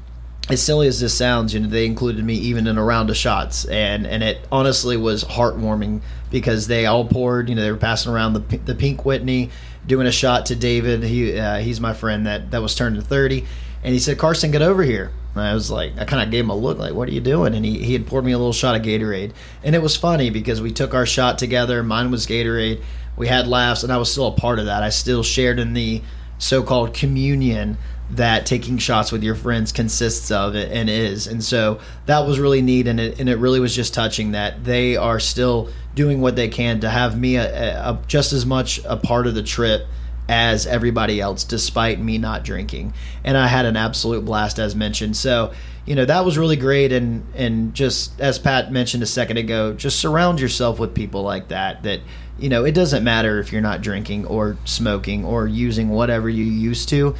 as 0.47 0.61
silly 0.61 0.87
as 0.87 0.99
this 0.99 1.17
sounds 1.17 1.55
you 1.55 1.59
know 1.59 1.69
they 1.69 1.87
included 1.87 2.23
me 2.23 2.35
even 2.35 2.67
in 2.67 2.77
a 2.77 2.83
round 2.83 3.09
of 3.09 3.17
shots. 3.17 3.65
And 3.65 4.05
and 4.05 4.21
it 4.21 4.47
honestly 4.51 4.95
was 4.95 5.23
heartwarming 5.23 6.01
because 6.29 6.67
they 6.67 6.85
all 6.85 7.05
poured 7.05 7.49
you 7.49 7.55
know 7.55 7.63
they 7.63 7.71
were 7.71 7.77
passing 7.77 8.11
around 8.11 8.33
the, 8.33 8.57
the 8.57 8.75
pink 8.75 9.05
whitney 9.05 9.49
doing 9.85 10.07
a 10.07 10.11
shot 10.11 10.45
to 10.45 10.55
david 10.55 11.03
he 11.03 11.37
uh, 11.37 11.57
he's 11.57 11.79
my 11.81 11.93
friend 11.93 12.25
that 12.27 12.51
that 12.51 12.61
was 12.61 12.75
turning 12.75 13.01
30 13.01 13.45
And 13.83 13.93
he 13.93 13.99
said, 13.99 14.17
Carson, 14.17 14.51
get 14.51 14.61
over 14.61 14.83
here. 14.83 15.11
And 15.33 15.43
I 15.43 15.53
was 15.53 15.71
like, 15.71 15.93
I 15.97 16.05
kind 16.05 16.21
of 16.21 16.29
gave 16.29 16.43
him 16.43 16.49
a 16.49 16.55
look, 16.55 16.77
like, 16.77 16.93
what 16.93 17.07
are 17.07 17.11
you 17.11 17.21
doing? 17.21 17.55
And 17.55 17.65
he, 17.65 17.79
he 17.79 17.93
had 17.93 18.05
poured 18.05 18.25
me 18.25 18.31
a 18.31 18.37
little 18.37 18.53
shot 18.53 18.75
of 18.75 18.81
Gatorade. 18.81 19.31
And 19.63 19.75
it 19.75 19.81
was 19.81 19.95
funny 19.95 20.29
because 20.29 20.61
we 20.61 20.71
took 20.71 20.93
our 20.93 21.05
shot 21.05 21.39
together. 21.39 21.81
Mine 21.83 22.11
was 22.11 22.27
Gatorade. 22.27 22.83
We 23.17 23.27
had 23.27 23.47
laughs, 23.47 23.83
and 23.83 23.91
I 23.91 23.97
was 23.97 24.11
still 24.11 24.27
a 24.27 24.31
part 24.31 24.59
of 24.59 24.65
that. 24.65 24.83
I 24.83 24.89
still 24.89 25.23
shared 25.23 25.59
in 25.59 25.73
the 25.73 26.01
so 26.37 26.63
called 26.63 26.93
communion 26.93 27.77
that 28.09 28.45
taking 28.45 28.77
shots 28.77 29.11
with 29.11 29.23
your 29.23 29.35
friends 29.35 29.71
consists 29.71 30.31
of 30.31 30.53
and 30.55 30.89
is. 30.89 31.27
And 31.27 31.43
so 31.43 31.79
that 32.07 32.27
was 32.27 32.39
really 32.39 32.61
neat. 32.61 32.87
And 32.87 32.99
it, 32.99 33.19
and 33.19 33.29
it 33.29 33.37
really 33.37 33.59
was 33.59 33.73
just 33.73 33.93
touching 33.93 34.33
that 34.33 34.63
they 34.65 34.97
are 34.97 35.19
still 35.19 35.69
doing 35.95 36.21
what 36.21 36.35
they 36.35 36.47
can 36.47 36.79
to 36.79 36.89
have 36.89 37.17
me 37.17 37.37
uh, 37.37 37.43
uh, 37.43 37.47
a, 37.47 37.93
a, 37.93 38.07
just 38.07 38.33
as 38.33 38.45
much 38.45 38.79
a 38.85 38.97
part 38.97 39.27
of 39.27 39.35
the 39.35 39.43
trip 39.43 39.85
as 40.29 40.65
everybody 40.65 41.19
else, 41.19 41.43
despite 41.43 41.99
me 41.99 42.17
not 42.17 42.43
drinking. 42.43 42.93
And 43.23 43.37
I 43.37 43.47
had 43.47 43.65
an 43.65 43.75
absolute 43.75 44.23
blast, 44.23 44.59
as 44.59 44.75
mentioned. 44.75 45.17
So, 45.17 45.51
you 45.85 45.95
know, 45.95 46.05
that 46.05 46.23
was 46.23 46.37
really 46.37 46.55
great. 46.55 46.93
And, 46.93 47.25
and 47.35 47.73
just 47.73 48.19
as 48.21 48.39
Pat 48.39 48.71
mentioned 48.71 49.03
a 49.03 49.07
second 49.07 49.37
ago, 49.37 49.73
just 49.73 49.99
surround 49.99 50.39
yourself 50.39 50.79
with 50.79 50.95
people 50.95 51.23
like 51.23 51.49
that, 51.49 51.83
that, 51.83 51.99
you 52.39 52.47
know, 52.47 52.63
it 52.63 52.73
doesn't 52.73 53.03
matter 53.03 53.39
if 53.39 53.51
you're 53.51 53.61
not 53.61 53.81
drinking 53.81 54.25
or 54.25 54.57
smoking 54.63 55.25
or 55.25 55.47
using 55.47 55.89
whatever 55.89 56.29
you 56.29 56.45
used 56.45 56.87
to, 56.89 57.15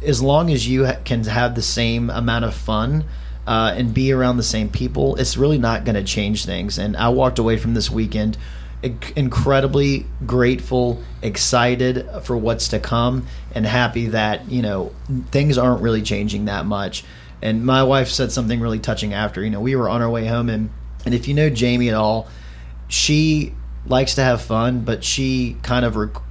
as 0.00 0.22
long 0.22 0.50
as 0.50 0.66
you 0.66 0.90
can 1.04 1.24
have 1.24 1.54
the 1.54 1.62
same 1.62 2.08
amount 2.08 2.44
of 2.46 2.54
fun. 2.54 3.04
Uh, 3.46 3.74
and 3.76 3.92
be 3.92 4.10
around 4.10 4.38
the 4.38 4.42
same 4.42 4.70
people, 4.70 5.16
it's 5.16 5.36
really 5.36 5.58
not 5.58 5.84
going 5.84 5.96
to 5.96 6.02
change 6.02 6.46
things. 6.46 6.78
And 6.78 6.96
I 6.96 7.10
walked 7.10 7.38
away 7.38 7.58
from 7.58 7.74
this 7.74 7.90
weekend 7.90 8.38
incredibly 9.16 10.04
grateful, 10.26 11.02
excited 11.22 12.06
for 12.22 12.36
what's 12.36 12.68
to 12.68 12.78
come, 12.78 13.26
and 13.54 13.64
happy 13.64 14.06
that 14.08 14.50
you 14.50 14.62
know 14.62 14.92
things 15.30 15.56
aren't 15.56 15.80
really 15.80 16.02
changing 16.02 16.44
that 16.46 16.66
much. 16.66 17.04
And 17.40 17.64
my 17.64 17.82
wife 17.82 18.08
said 18.08 18.32
something 18.32 18.60
really 18.60 18.78
touching 18.78 19.14
after. 19.14 19.42
You 19.42 19.50
know, 19.50 19.60
we 19.60 19.76
were 19.76 19.88
on 19.88 20.02
our 20.02 20.10
way 20.10 20.26
home, 20.26 20.48
and 20.50 20.70
and 21.04 21.14
if 21.14 21.28
you 21.28 21.34
know 21.34 21.50
Jamie 21.50 21.88
at 21.88 21.94
all, 21.94 22.28
she 22.88 23.54
likes 23.86 24.14
to 24.16 24.22
have 24.22 24.42
fun, 24.42 24.80
but 24.80 25.02
she 25.04 25.56
kind 25.62 25.84
of 25.84 25.96
rec- 25.96 26.22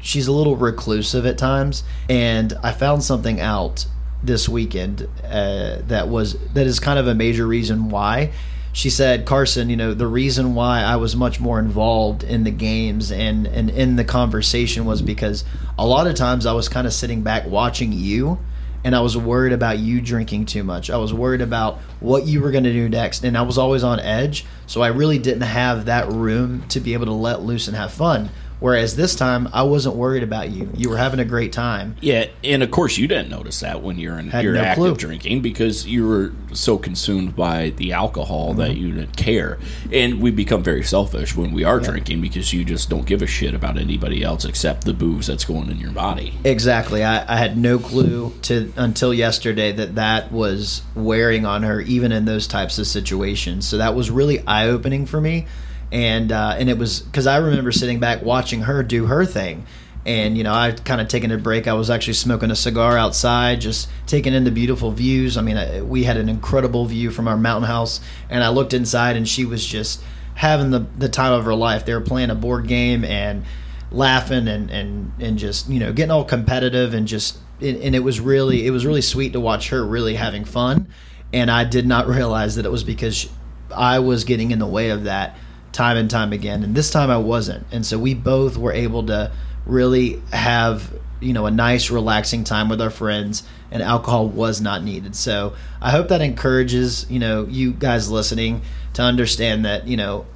she's 0.00 0.26
a 0.26 0.32
little 0.32 0.56
reclusive 0.56 1.26
at 1.26 1.38
times. 1.38 1.84
And 2.08 2.54
I 2.62 2.72
found 2.72 3.04
something 3.04 3.40
out 3.40 3.86
this 4.22 4.48
weekend 4.48 5.08
uh, 5.24 5.78
that 5.86 6.08
was 6.08 6.36
that 6.50 6.66
is 6.66 6.78
kind 6.78 6.98
of 6.98 7.06
a 7.06 7.14
major 7.14 7.46
reason 7.46 7.88
why 7.88 8.30
she 8.72 8.90
said, 8.90 9.26
Carson, 9.26 9.68
you 9.68 9.76
know, 9.76 9.94
the 9.94 10.06
reason 10.06 10.54
why 10.54 10.82
I 10.82 10.96
was 10.96 11.16
much 11.16 11.40
more 11.40 11.58
involved 11.58 12.22
in 12.22 12.44
the 12.44 12.52
games 12.52 13.10
and, 13.10 13.46
and 13.46 13.68
in 13.68 13.96
the 13.96 14.04
conversation 14.04 14.84
was 14.84 15.02
because 15.02 15.44
a 15.76 15.84
lot 15.84 16.06
of 16.06 16.14
times 16.14 16.46
I 16.46 16.52
was 16.52 16.68
kind 16.68 16.86
of 16.86 16.92
sitting 16.92 17.22
back 17.22 17.46
watching 17.46 17.92
you 17.92 18.38
and 18.84 18.94
I 18.94 19.00
was 19.00 19.16
worried 19.16 19.52
about 19.52 19.78
you 19.78 20.00
drinking 20.00 20.46
too 20.46 20.62
much. 20.62 20.88
I 20.88 20.96
was 20.98 21.12
worried 21.12 21.40
about 21.40 21.78
what 21.98 22.26
you 22.26 22.40
were 22.40 22.50
going 22.50 22.64
to 22.64 22.72
do 22.72 22.88
next. 22.88 23.24
And 23.24 23.36
I 23.36 23.42
was 23.42 23.58
always 23.58 23.82
on 23.82 23.98
edge. 24.00 24.46
So 24.66 24.82
I 24.82 24.88
really 24.88 25.18
didn't 25.18 25.42
have 25.42 25.86
that 25.86 26.08
room 26.08 26.66
to 26.68 26.80
be 26.80 26.94
able 26.94 27.06
to 27.06 27.12
let 27.12 27.42
loose 27.42 27.66
and 27.66 27.76
have 27.76 27.92
fun. 27.92 28.30
Whereas 28.60 28.94
this 28.94 29.14
time, 29.14 29.48
I 29.52 29.62
wasn't 29.62 29.96
worried 29.96 30.22
about 30.22 30.50
you. 30.50 30.70
You 30.76 30.90
were 30.90 30.96
having 30.98 31.18
a 31.18 31.24
great 31.24 31.52
time. 31.52 31.96
Yeah, 32.00 32.26
and 32.44 32.62
of 32.62 32.70
course 32.70 32.98
you 32.98 33.08
didn't 33.08 33.30
notice 33.30 33.60
that 33.60 33.82
when 33.82 33.98
you're 33.98 34.18
in 34.18 34.28
Had 34.28 34.44
your 34.44 34.52
no 34.54 34.60
active 34.60 34.76
clue. 34.84 34.94
drinking 34.96 35.40
because 35.40 35.86
you 35.86 36.06
were 36.06 36.32
so 36.52 36.76
consumed 36.76 37.34
by 37.34 37.70
the 37.70 37.92
alcohol 37.92 38.54
that 38.54 38.70
Mm-hmm. 38.72 38.80
you 38.80 38.92
didn't 38.92 39.16
care. 39.16 39.58
And 39.92 40.20
we 40.20 40.30
become 40.30 40.62
very 40.62 40.82
selfish 40.84 41.34
when 41.34 41.52
we 41.52 41.64
are 41.64 41.80
drinking 41.80 42.20
because 42.20 42.52
you 42.52 42.64
just 42.64 42.90
don't 42.90 43.06
give 43.06 43.22
a 43.22 43.26
shit 43.26 43.54
about 43.54 43.78
anybody 43.78 44.22
else 44.22 44.44
except 44.44 44.84
the 44.84 44.92
booze 44.92 45.26
that's 45.26 45.44
going 45.44 45.70
in 45.70 45.78
your 45.78 45.92
body. 45.92 46.34
Exactly. 46.44 47.02
I, 47.02 47.32
I 47.34 47.36
had 47.38 47.56
no 47.56 47.78
clue 47.78 48.32
to 48.42 48.72
until 48.76 49.14
yesterday 49.14 49.72
that 49.72 49.94
that 49.94 50.30
was 50.32 50.82
wearing 50.94 51.46
on 51.46 51.62
her, 51.62 51.80
even 51.80 52.12
in 52.12 52.26
those 52.26 52.46
types 52.46 52.78
of 52.78 52.86
situations. 52.86 53.66
So 53.66 53.78
that 53.78 53.94
was 53.94 54.10
really 54.10 54.46
eye 54.46 54.66
opening 54.68 55.06
for 55.06 55.20
me, 55.20 55.46
and 55.92 56.32
uh, 56.32 56.56
and 56.58 56.68
it 56.70 56.78
was 56.78 57.00
because 57.00 57.26
I 57.26 57.38
remember 57.38 57.72
sitting 57.72 57.98
back 57.98 58.22
watching 58.22 58.62
her 58.62 58.82
do 58.82 59.06
her 59.06 59.24
thing, 59.24 59.66
and 60.06 60.36
you 60.36 60.44
know 60.44 60.52
I 60.52 60.72
kind 60.72 61.00
of 61.00 61.08
taking 61.08 61.30
a 61.32 61.38
break. 61.38 61.66
I 61.66 61.74
was 61.74 61.90
actually 61.90 62.14
smoking 62.14 62.50
a 62.50 62.56
cigar 62.56 62.96
outside, 62.96 63.60
just 63.60 63.88
taking 64.06 64.34
in 64.34 64.44
the 64.44 64.50
beautiful 64.50 64.92
views. 64.92 65.36
I 65.36 65.42
mean, 65.42 65.56
I, 65.56 65.82
we 65.82 66.04
had 66.04 66.16
an 66.16 66.28
incredible 66.28 66.86
view 66.86 67.10
from 67.10 67.28
our 67.28 67.36
mountain 67.36 67.68
house, 67.68 68.00
and 68.28 68.44
I 68.44 68.50
looked 68.50 68.72
inside, 68.72 69.16
and 69.16 69.28
she 69.28 69.44
was 69.44 69.66
just 69.66 70.02
having 70.34 70.70
the 70.70 70.86
the 70.96 71.08
time 71.08 71.32
of 71.32 71.44
her 71.44 71.54
life. 71.54 71.84
They 71.84 71.94
were 71.94 72.00
playing 72.00 72.30
a 72.30 72.34
board 72.34 72.68
game 72.68 73.04
and 73.04 73.44
laughing 73.92 74.46
and 74.46 74.70
and 74.70 75.12
and 75.18 75.38
just 75.38 75.68
you 75.68 75.80
know 75.80 75.92
getting 75.92 76.10
all 76.10 76.24
competitive 76.24 76.94
and 76.94 77.08
just 77.08 77.38
and 77.60 77.94
it 77.94 78.04
was 78.04 78.20
really 78.20 78.66
it 78.66 78.70
was 78.70 78.86
really 78.86 79.02
sweet 79.02 79.32
to 79.32 79.40
watch 79.40 79.70
her 79.70 79.84
really 79.84 80.14
having 80.14 80.44
fun 80.44 80.86
and 81.32 81.50
i 81.50 81.64
did 81.64 81.86
not 81.86 82.06
realize 82.06 82.54
that 82.54 82.64
it 82.64 82.70
was 82.70 82.84
because 82.84 83.28
i 83.74 83.98
was 83.98 84.24
getting 84.24 84.52
in 84.52 84.58
the 84.58 84.66
way 84.66 84.90
of 84.90 85.04
that 85.04 85.36
time 85.72 85.96
and 85.96 86.10
time 86.10 86.32
again 86.32 86.64
and 86.64 86.74
this 86.74 86.90
time 86.90 87.10
i 87.10 87.18
wasn't. 87.18 87.66
And 87.70 87.84
so 87.86 87.98
we 87.98 88.14
both 88.14 88.56
were 88.56 88.72
able 88.72 89.06
to 89.06 89.32
really 89.66 90.20
have 90.32 90.92
you 91.20 91.32
know 91.32 91.46
a 91.46 91.50
nice 91.50 91.90
relaxing 91.90 92.44
time 92.44 92.68
with 92.68 92.80
our 92.80 92.90
friends 92.90 93.42
and 93.70 93.82
alcohol 93.82 94.28
was 94.28 94.60
not 94.60 94.82
needed. 94.82 95.14
So 95.14 95.54
i 95.80 95.90
hope 95.90 96.08
that 96.08 96.20
encourages 96.20 97.08
you 97.10 97.18
know 97.18 97.46
you 97.46 97.72
guys 97.72 98.10
listening 98.10 98.62
to 98.94 99.02
understand 99.02 99.64
that 99.64 99.86
you 99.86 99.96
know 99.96 100.26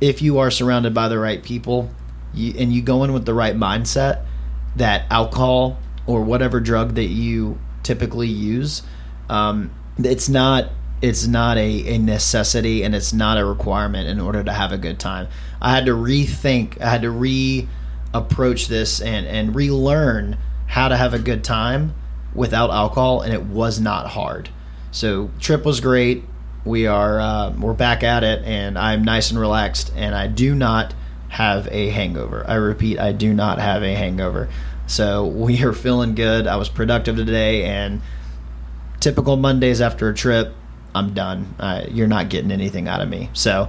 if 0.00 0.22
you 0.22 0.38
are 0.38 0.50
surrounded 0.50 0.94
by 0.94 1.08
the 1.08 1.18
right 1.18 1.42
people 1.42 1.90
you, 2.32 2.54
and 2.58 2.72
you 2.72 2.82
go 2.82 3.04
in 3.04 3.12
with 3.12 3.26
the 3.26 3.34
right 3.34 3.54
mindset 3.54 4.24
that 4.76 5.04
alcohol 5.10 5.78
or 6.06 6.22
whatever 6.22 6.60
drug 6.60 6.94
that 6.94 7.04
you 7.04 7.58
typically 7.82 8.28
use 8.28 8.82
um, 9.28 9.70
it's 9.98 10.28
not 10.28 10.70
it's 11.02 11.26
not 11.26 11.56
a, 11.56 11.94
a 11.94 11.98
necessity 11.98 12.82
and 12.82 12.94
it's 12.94 13.12
not 13.12 13.38
a 13.38 13.44
requirement 13.44 14.08
in 14.08 14.20
order 14.20 14.44
to 14.44 14.52
have 14.52 14.72
a 14.72 14.78
good 14.78 14.98
time. 14.98 15.28
I 15.60 15.74
had 15.74 15.86
to 15.86 15.92
rethink 15.92 16.80
i 16.80 16.90
had 16.90 17.02
to 17.02 17.10
re 17.10 17.68
approach 18.12 18.68
this 18.68 19.00
and 19.00 19.26
and 19.26 19.54
relearn 19.54 20.36
how 20.66 20.88
to 20.88 20.96
have 20.96 21.14
a 21.14 21.18
good 21.18 21.42
time 21.44 21.94
without 22.34 22.70
alcohol 22.70 23.22
and 23.22 23.32
it 23.32 23.42
was 23.42 23.80
not 23.80 24.08
hard. 24.08 24.50
So 24.90 25.30
trip 25.38 25.64
was 25.64 25.80
great. 25.80 26.24
We 26.64 26.86
are 26.86 27.20
uh, 27.20 27.52
we're 27.58 27.72
back 27.72 28.02
at 28.02 28.22
it 28.22 28.44
and 28.44 28.78
i'm 28.78 29.02
nice 29.02 29.30
and 29.30 29.40
relaxed 29.40 29.92
and 29.96 30.14
i 30.14 30.26
do 30.26 30.54
not 30.54 30.94
have 31.28 31.66
a 31.70 31.88
hangover. 31.90 32.44
I 32.46 32.56
repeat 32.56 32.98
i 32.98 33.12
do 33.12 33.32
not 33.32 33.58
have 33.58 33.82
a 33.82 33.94
hangover. 33.94 34.50
So 34.86 35.26
we 35.26 35.62
are 35.64 35.72
feeling 35.72 36.14
good. 36.14 36.46
I 36.46 36.56
was 36.56 36.68
productive 36.68 37.16
today 37.16 37.64
and 37.64 38.02
typical 38.98 39.38
mondays 39.38 39.80
after 39.80 40.10
a 40.10 40.14
trip 40.14 40.54
i'm 40.94 41.14
done 41.14 41.54
uh, 41.58 41.84
you're 41.90 42.08
not 42.08 42.28
getting 42.28 42.50
anything 42.50 42.88
out 42.88 43.00
of 43.00 43.08
me 43.08 43.30
so 43.32 43.68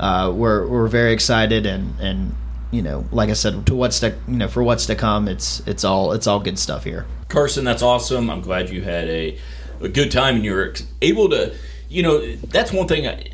uh, 0.00 0.32
we're 0.34 0.66
we're 0.66 0.88
very 0.88 1.12
excited 1.12 1.66
and 1.66 1.98
and 2.00 2.34
you 2.70 2.82
know 2.82 3.06
like 3.12 3.30
i 3.30 3.32
said 3.32 3.66
to 3.66 3.74
what's 3.74 4.00
to 4.00 4.14
you 4.26 4.36
know 4.36 4.48
for 4.48 4.62
what's 4.62 4.86
to 4.86 4.94
come 4.94 5.28
it's 5.28 5.60
it's 5.66 5.84
all 5.84 6.12
it's 6.12 6.26
all 6.26 6.40
good 6.40 6.58
stuff 6.58 6.84
here 6.84 7.06
Carson, 7.34 7.64
that's 7.64 7.82
awesome. 7.82 8.30
I'm 8.30 8.40
glad 8.40 8.70
you 8.70 8.82
had 8.82 9.08
a, 9.08 9.36
a 9.80 9.88
good 9.88 10.12
time 10.12 10.36
and 10.36 10.44
you 10.44 10.52
were 10.52 10.72
able 11.02 11.28
to, 11.30 11.52
you 11.88 12.02
know, 12.02 12.36
that's 12.36 12.72
one 12.72 12.86
thing 12.86 13.08
I, 13.08 13.30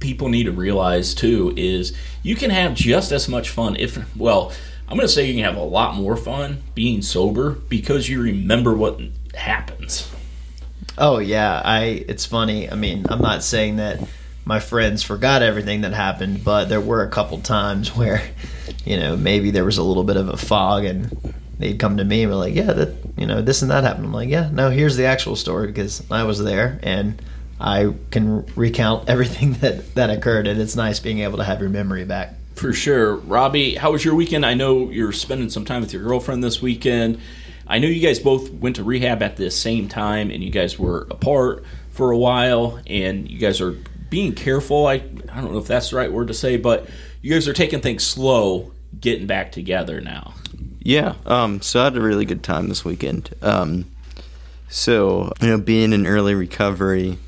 people 0.00 0.28
need 0.28 0.44
to 0.44 0.52
realize 0.52 1.14
too 1.14 1.54
is 1.56 1.96
you 2.22 2.34
can 2.34 2.50
have 2.50 2.74
just 2.74 3.12
as 3.12 3.28
much 3.28 3.50
fun 3.50 3.76
if, 3.76 3.96
well, 4.16 4.52
I'm 4.88 4.96
going 4.96 5.06
to 5.06 5.12
say 5.12 5.26
you 5.26 5.34
can 5.34 5.44
have 5.44 5.56
a 5.56 5.64
lot 5.64 5.94
more 5.94 6.16
fun 6.16 6.64
being 6.74 7.00
sober 7.00 7.52
because 7.52 8.08
you 8.08 8.20
remember 8.20 8.74
what 8.74 9.00
happens. 9.34 10.10
Oh 10.98 11.18
yeah, 11.18 11.62
I 11.64 12.04
it's 12.08 12.26
funny. 12.26 12.70
I 12.70 12.74
mean, 12.74 13.06
I'm 13.08 13.20
not 13.20 13.42
saying 13.42 13.76
that 13.76 14.00
my 14.44 14.60
friends 14.60 15.02
forgot 15.02 15.42
everything 15.42 15.82
that 15.82 15.92
happened, 15.92 16.42
but 16.42 16.68
there 16.68 16.80
were 16.80 17.02
a 17.02 17.10
couple 17.10 17.38
times 17.38 17.94
where, 17.96 18.22
you 18.84 18.98
know, 18.98 19.16
maybe 19.16 19.50
there 19.50 19.64
was 19.64 19.78
a 19.78 19.82
little 19.82 20.04
bit 20.04 20.16
of 20.16 20.28
a 20.28 20.36
fog 20.36 20.84
and 20.84 21.34
they'd 21.58 21.78
come 21.78 21.98
to 21.98 22.04
me 22.04 22.22
and 22.22 22.30
be 22.32 22.34
like, 22.34 22.54
"Yeah, 22.54 22.72
that, 22.72 22.94
you 23.16 23.26
know, 23.26 23.42
this 23.42 23.62
and 23.62 23.70
that 23.70 23.84
happened." 23.84 24.06
I'm 24.06 24.12
like, 24.12 24.28
"Yeah, 24.28 24.50
no, 24.52 24.70
here's 24.70 24.96
the 24.96 25.04
actual 25.04 25.36
story 25.36 25.66
because 25.68 26.02
I 26.10 26.24
was 26.24 26.42
there 26.42 26.80
and 26.82 27.20
I 27.60 27.92
can 28.10 28.46
recount 28.56 29.08
everything 29.10 29.54
that 29.54 29.94
that 29.94 30.10
occurred 30.10 30.46
and 30.46 30.60
it's 30.60 30.76
nice 30.76 30.98
being 30.98 31.20
able 31.20 31.38
to 31.38 31.44
have 31.44 31.60
your 31.60 31.70
memory 31.70 32.04
back." 32.04 32.34
For 32.54 32.72
sure. 32.72 33.14
Robbie, 33.14 33.76
how 33.76 33.92
was 33.92 34.04
your 34.04 34.16
weekend? 34.16 34.44
I 34.44 34.54
know 34.54 34.90
you're 34.90 35.12
spending 35.12 35.48
some 35.48 35.64
time 35.64 35.80
with 35.80 35.92
your 35.92 36.02
girlfriend 36.02 36.42
this 36.42 36.60
weekend. 36.60 37.20
I 37.68 37.78
know 37.78 37.88
you 37.88 38.00
guys 38.00 38.18
both 38.18 38.50
went 38.50 38.76
to 38.76 38.84
rehab 38.84 39.22
at 39.22 39.36
the 39.36 39.50
same 39.50 39.88
time 39.88 40.30
and 40.30 40.42
you 40.42 40.50
guys 40.50 40.78
were 40.78 41.06
apart 41.10 41.64
for 41.90 42.10
a 42.10 42.18
while 42.18 42.80
and 42.86 43.30
you 43.30 43.38
guys 43.38 43.60
are 43.60 43.76
being 44.08 44.34
careful. 44.34 44.86
I, 44.86 44.94
I 44.94 45.40
don't 45.40 45.52
know 45.52 45.58
if 45.58 45.66
that's 45.66 45.90
the 45.90 45.96
right 45.96 46.10
word 46.10 46.28
to 46.28 46.34
say, 46.34 46.56
but 46.56 46.88
you 47.20 47.32
guys 47.32 47.46
are 47.46 47.52
taking 47.52 47.80
things 47.80 48.04
slow 48.04 48.72
getting 48.98 49.26
back 49.26 49.52
together 49.52 50.00
now. 50.00 50.34
Yeah. 50.80 51.16
Um, 51.26 51.60
so 51.60 51.80
I 51.80 51.84
had 51.84 51.96
a 51.96 52.00
really 52.00 52.24
good 52.24 52.42
time 52.42 52.68
this 52.68 52.84
weekend. 52.84 53.34
Um, 53.42 53.84
so 54.68 55.32
you 55.40 55.48
know, 55.48 55.58
being 55.58 55.92
in 55.92 56.06
early 56.06 56.34
recovery, 56.34 57.18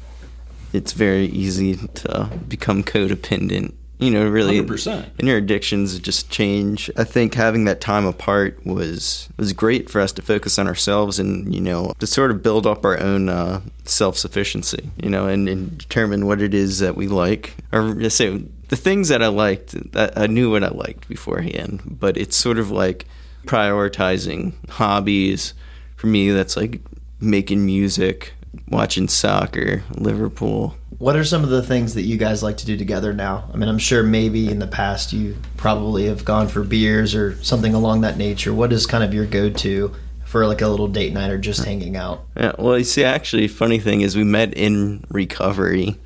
it's 0.72 0.92
very 0.92 1.26
easy 1.26 1.76
to 1.76 2.30
become 2.48 2.82
codependent 2.82 3.74
you 4.00 4.10
know, 4.10 4.26
really, 4.26 4.60
100%. 4.60 5.10
and 5.18 5.28
your 5.28 5.36
addictions 5.36 5.98
just 5.98 6.30
change. 6.30 6.90
I 6.96 7.04
think 7.04 7.34
having 7.34 7.64
that 7.66 7.80
time 7.80 8.06
apart 8.06 8.64
was 8.64 9.28
was 9.36 9.52
great 9.52 9.90
for 9.90 10.00
us 10.00 10.10
to 10.12 10.22
focus 10.22 10.58
on 10.58 10.66
ourselves 10.66 11.18
and 11.18 11.54
you 11.54 11.60
know 11.60 11.92
to 11.98 12.06
sort 12.06 12.30
of 12.30 12.42
build 12.42 12.66
up 12.66 12.84
our 12.84 12.98
own 12.98 13.28
uh, 13.28 13.60
self 13.84 14.16
sufficiency, 14.16 14.90
you 15.02 15.10
know, 15.10 15.26
and, 15.26 15.48
and 15.48 15.76
determine 15.76 16.26
what 16.26 16.40
it 16.40 16.54
is 16.54 16.78
that 16.78 16.96
we 16.96 17.08
like, 17.08 17.56
or 17.72 17.94
just 17.94 18.16
say 18.16 18.42
the 18.68 18.76
things 18.76 19.08
that 19.08 19.22
I 19.22 19.28
liked. 19.28 19.92
That 19.92 20.16
I 20.16 20.26
knew 20.26 20.50
what 20.50 20.64
I 20.64 20.68
liked 20.68 21.08
beforehand, 21.08 21.82
but 22.00 22.16
it's 22.16 22.36
sort 22.36 22.58
of 22.58 22.70
like 22.70 23.06
prioritizing 23.44 24.52
hobbies. 24.70 25.54
For 25.96 26.06
me, 26.06 26.30
that's 26.30 26.56
like 26.56 26.80
making 27.20 27.66
music, 27.66 28.32
watching 28.68 29.08
soccer, 29.08 29.82
Liverpool, 29.96 30.76
What 30.98 31.16
are 31.16 31.24
some 31.24 31.42
of 31.44 31.50
the 31.50 31.62
things 31.62 31.94
that 31.94 32.02
you 32.02 32.16
guys 32.16 32.42
like 32.42 32.58
to 32.58 32.66
do 32.66 32.76
together 32.76 33.12
now? 33.12 33.48
I 33.52 33.56
mean, 33.56 33.68
I'm 33.68 33.78
sure 33.78 34.02
maybe 34.02 34.50
in 34.50 34.58
the 34.58 34.66
past 34.66 35.12
you 35.12 35.36
probably 35.56 36.06
have 36.06 36.24
gone 36.24 36.48
for 36.48 36.62
beers 36.62 37.14
or 37.14 37.42
something 37.42 37.74
along 37.74 38.02
that 38.02 38.18
nature. 38.18 38.52
What 38.52 38.72
is 38.72 38.86
kind 38.86 39.02
of 39.04 39.14
your 39.14 39.26
go-to 39.26 39.94
for 40.24 40.46
like 40.46 40.60
a 40.60 40.68
little 40.68 40.88
date 40.88 41.12
night 41.12 41.30
or 41.30 41.38
just 41.38 41.64
hanging 41.64 41.96
out? 41.96 42.24
Yeah, 42.36 42.52
well, 42.58 42.76
you 42.76 42.84
see, 42.84 43.04
actually, 43.04 43.48
funny 43.48 43.78
thing 43.78 44.02
is, 44.02 44.16
we 44.16 44.24
met 44.24 44.54
in 44.54 45.04
recovery 45.10 45.96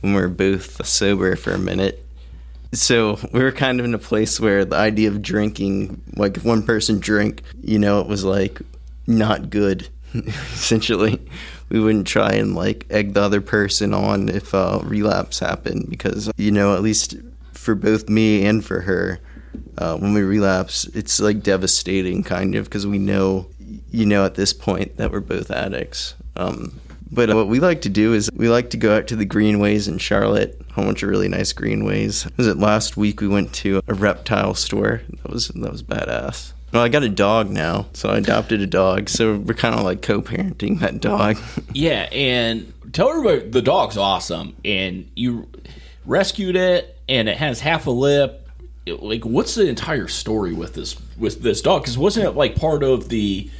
when 0.00 0.14
we 0.14 0.20
were 0.20 0.28
both 0.28 0.86
sober 0.86 1.36
for 1.36 1.52
a 1.52 1.58
minute. 1.58 2.04
So 2.72 3.18
we 3.32 3.42
were 3.42 3.52
kind 3.52 3.80
of 3.80 3.86
in 3.86 3.94
a 3.94 3.98
place 3.98 4.38
where 4.38 4.64
the 4.64 4.76
idea 4.76 5.08
of 5.08 5.22
drinking, 5.22 6.02
like 6.16 6.36
if 6.36 6.44
one 6.44 6.62
person 6.62 7.00
drank, 7.00 7.42
you 7.62 7.78
know, 7.78 8.00
it 8.00 8.06
was 8.06 8.24
like 8.24 8.60
not 9.06 9.50
good. 9.50 9.88
Essentially, 10.26 11.20
we 11.68 11.80
wouldn't 11.80 12.06
try 12.06 12.32
and 12.32 12.54
like 12.54 12.86
egg 12.90 13.14
the 13.14 13.22
other 13.22 13.40
person 13.40 13.92
on 13.92 14.28
if 14.28 14.54
a 14.54 14.80
relapse 14.84 15.38
happened 15.38 15.88
because 15.90 16.30
you 16.36 16.50
know, 16.50 16.74
at 16.74 16.82
least 16.82 17.16
for 17.52 17.74
both 17.74 18.08
me 18.08 18.44
and 18.46 18.64
for 18.64 18.80
her, 18.82 19.20
uh, 19.76 19.96
when 19.96 20.12
we 20.14 20.22
relapse, 20.22 20.84
it's 20.94 21.20
like 21.20 21.42
devastating, 21.42 22.22
kind 22.22 22.54
of, 22.54 22.64
because 22.64 22.86
we 22.86 22.98
know, 22.98 23.46
you 23.90 24.06
know, 24.06 24.24
at 24.24 24.34
this 24.34 24.52
point 24.52 24.96
that 24.96 25.12
we're 25.12 25.20
both 25.20 25.50
addicts. 25.50 26.14
Um, 26.36 26.80
but 27.10 27.34
what 27.34 27.48
we 27.48 27.58
like 27.60 27.82
to 27.82 27.88
do 27.88 28.12
is 28.12 28.30
we 28.34 28.48
like 28.48 28.70
to 28.70 28.76
go 28.76 28.96
out 28.96 29.06
to 29.08 29.16
the 29.16 29.24
greenways 29.24 29.88
in 29.88 29.98
Charlotte, 29.98 30.60
a 30.70 30.72
whole 30.74 30.84
bunch 30.84 31.02
of 31.02 31.08
really 31.08 31.28
nice 31.28 31.52
greenways. 31.52 32.26
Was 32.36 32.46
it 32.46 32.58
last 32.58 32.96
week 32.96 33.20
we 33.20 33.28
went 33.28 33.52
to 33.54 33.80
a 33.86 33.94
reptile 33.94 34.54
store? 34.54 35.02
That 35.22 35.30
was 35.30 35.48
that 35.48 35.72
was 35.72 35.82
badass. 35.82 36.52
Well, 36.72 36.82
I 36.82 36.88
got 36.88 37.02
a 37.02 37.08
dog 37.08 37.48
now, 37.50 37.86
so 37.94 38.10
I 38.10 38.18
adopted 38.18 38.60
a 38.60 38.66
dog. 38.66 39.08
So 39.08 39.36
we're 39.36 39.54
kind 39.54 39.74
of 39.74 39.82
like 39.84 40.02
co-parenting 40.02 40.80
that 40.80 41.00
dog. 41.00 41.38
Yeah, 41.72 42.08
and 42.12 42.72
tell 42.92 43.08
everybody 43.10 43.48
the 43.48 43.62
dog's 43.62 43.96
awesome, 43.96 44.56
and 44.64 45.08
you 45.14 45.48
rescued 46.04 46.56
it, 46.56 46.98
and 47.08 47.28
it 47.28 47.36
has 47.36 47.60
half 47.60 47.86
a 47.86 47.90
lip. 47.90 48.46
It- 48.86 49.02
like, 49.02 49.24
what's 49.24 49.54
the 49.54 49.66
entire 49.68 50.08
story 50.08 50.52
with 50.52 50.74
this 50.74 50.96
with 51.16 51.42
this 51.42 51.62
dog? 51.62 51.82
Because 51.82 51.96
wasn't 51.96 52.26
it 52.26 52.32
like 52.32 52.56
part 52.56 52.82
of 52.82 53.08
the 53.08 53.50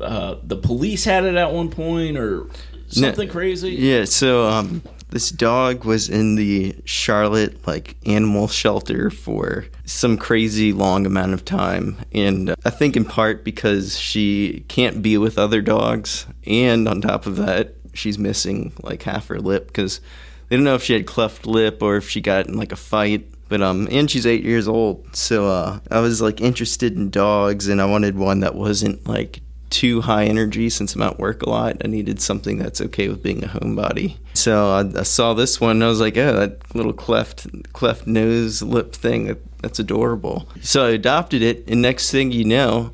uh, 0.00 0.36
the 0.42 0.56
police 0.56 1.04
had 1.04 1.24
it 1.24 1.34
at 1.36 1.52
one 1.52 1.70
point 1.70 2.16
or 2.16 2.46
something 2.88 3.28
crazy? 3.28 3.70
Yeah, 3.72 4.04
so 4.04 4.46
um, 4.46 4.82
this 5.10 5.30
dog 5.30 5.84
was 5.84 6.08
in 6.08 6.34
the 6.34 6.76
Charlotte 6.84 7.66
like 7.66 7.96
animal 8.06 8.48
shelter 8.48 9.10
for 9.10 9.66
some 9.84 10.16
crazy 10.16 10.72
long 10.72 11.06
amount 11.06 11.34
of 11.34 11.44
time, 11.44 11.96
and 12.12 12.50
uh, 12.50 12.56
I 12.64 12.70
think 12.70 12.96
in 12.96 13.04
part 13.04 13.44
because 13.44 13.98
she 13.98 14.64
can't 14.68 15.02
be 15.02 15.18
with 15.18 15.38
other 15.38 15.60
dogs, 15.60 16.26
and 16.46 16.88
on 16.88 17.00
top 17.00 17.26
of 17.26 17.36
that, 17.36 17.74
she's 17.92 18.18
missing 18.18 18.72
like 18.82 19.02
half 19.02 19.28
her 19.28 19.38
lip 19.38 19.68
because 19.68 20.00
they 20.48 20.56
don't 20.56 20.64
know 20.64 20.74
if 20.74 20.82
she 20.82 20.94
had 20.94 21.06
cleft 21.06 21.46
lip 21.46 21.82
or 21.82 21.96
if 21.96 22.08
she 22.08 22.20
got 22.20 22.46
in 22.46 22.56
like 22.56 22.72
a 22.72 22.76
fight. 22.76 23.28
But 23.48 23.60
um, 23.60 23.86
and 23.90 24.10
she's 24.10 24.26
eight 24.26 24.42
years 24.42 24.66
old, 24.66 25.14
so 25.14 25.46
uh, 25.46 25.78
I 25.90 26.00
was 26.00 26.22
like 26.22 26.40
interested 26.40 26.96
in 26.96 27.10
dogs, 27.10 27.68
and 27.68 27.80
I 27.80 27.84
wanted 27.84 28.16
one 28.16 28.40
that 28.40 28.54
wasn't 28.54 29.06
like 29.06 29.40
too 29.74 30.02
high 30.02 30.26
energy 30.26 30.70
since 30.70 30.94
I'm 30.94 31.02
at 31.02 31.18
work 31.18 31.42
a 31.42 31.50
lot. 31.50 31.78
I 31.84 31.88
needed 31.88 32.22
something 32.22 32.58
that's 32.58 32.80
okay 32.80 33.08
with 33.08 33.24
being 33.24 33.42
a 33.42 33.48
homebody. 33.48 34.18
So 34.32 34.70
I, 34.70 35.00
I 35.00 35.02
saw 35.02 35.34
this 35.34 35.60
one 35.60 35.72
and 35.72 35.84
I 35.84 35.88
was 35.88 36.00
like, 36.00 36.16
oh, 36.16 36.32
that 36.32 36.74
little 36.76 36.92
cleft 36.92 37.48
cleft 37.72 38.06
nose 38.06 38.62
lip 38.62 38.94
thing, 38.94 39.26
that, 39.26 39.38
that's 39.62 39.80
adorable. 39.80 40.48
So 40.62 40.86
I 40.86 40.90
adopted 40.90 41.42
it, 41.42 41.64
and 41.66 41.82
next 41.82 42.12
thing 42.12 42.30
you 42.30 42.44
know, 42.44 42.92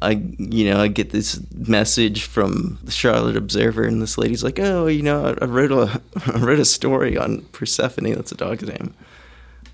I 0.00 0.22
you 0.38 0.70
know 0.70 0.80
I 0.80 0.88
get 0.88 1.10
this 1.10 1.38
message 1.54 2.24
from 2.24 2.78
the 2.82 2.90
Charlotte 2.90 3.36
Observer, 3.36 3.84
and 3.84 4.00
this 4.00 4.16
lady's 4.16 4.42
like, 4.42 4.58
oh, 4.58 4.86
you 4.86 5.02
know, 5.02 5.36
I, 5.38 5.44
wrote 5.44 5.70
a 5.70 6.00
I 6.34 6.38
wrote 6.38 6.60
a 6.60 6.64
story 6.64 7.18
on 7.18 7.42
Persephone. 7.52 8.14
That's 8.14 8.32
a 8.32 8.36
dog's 8.36 8.64
name. 8.64 8.94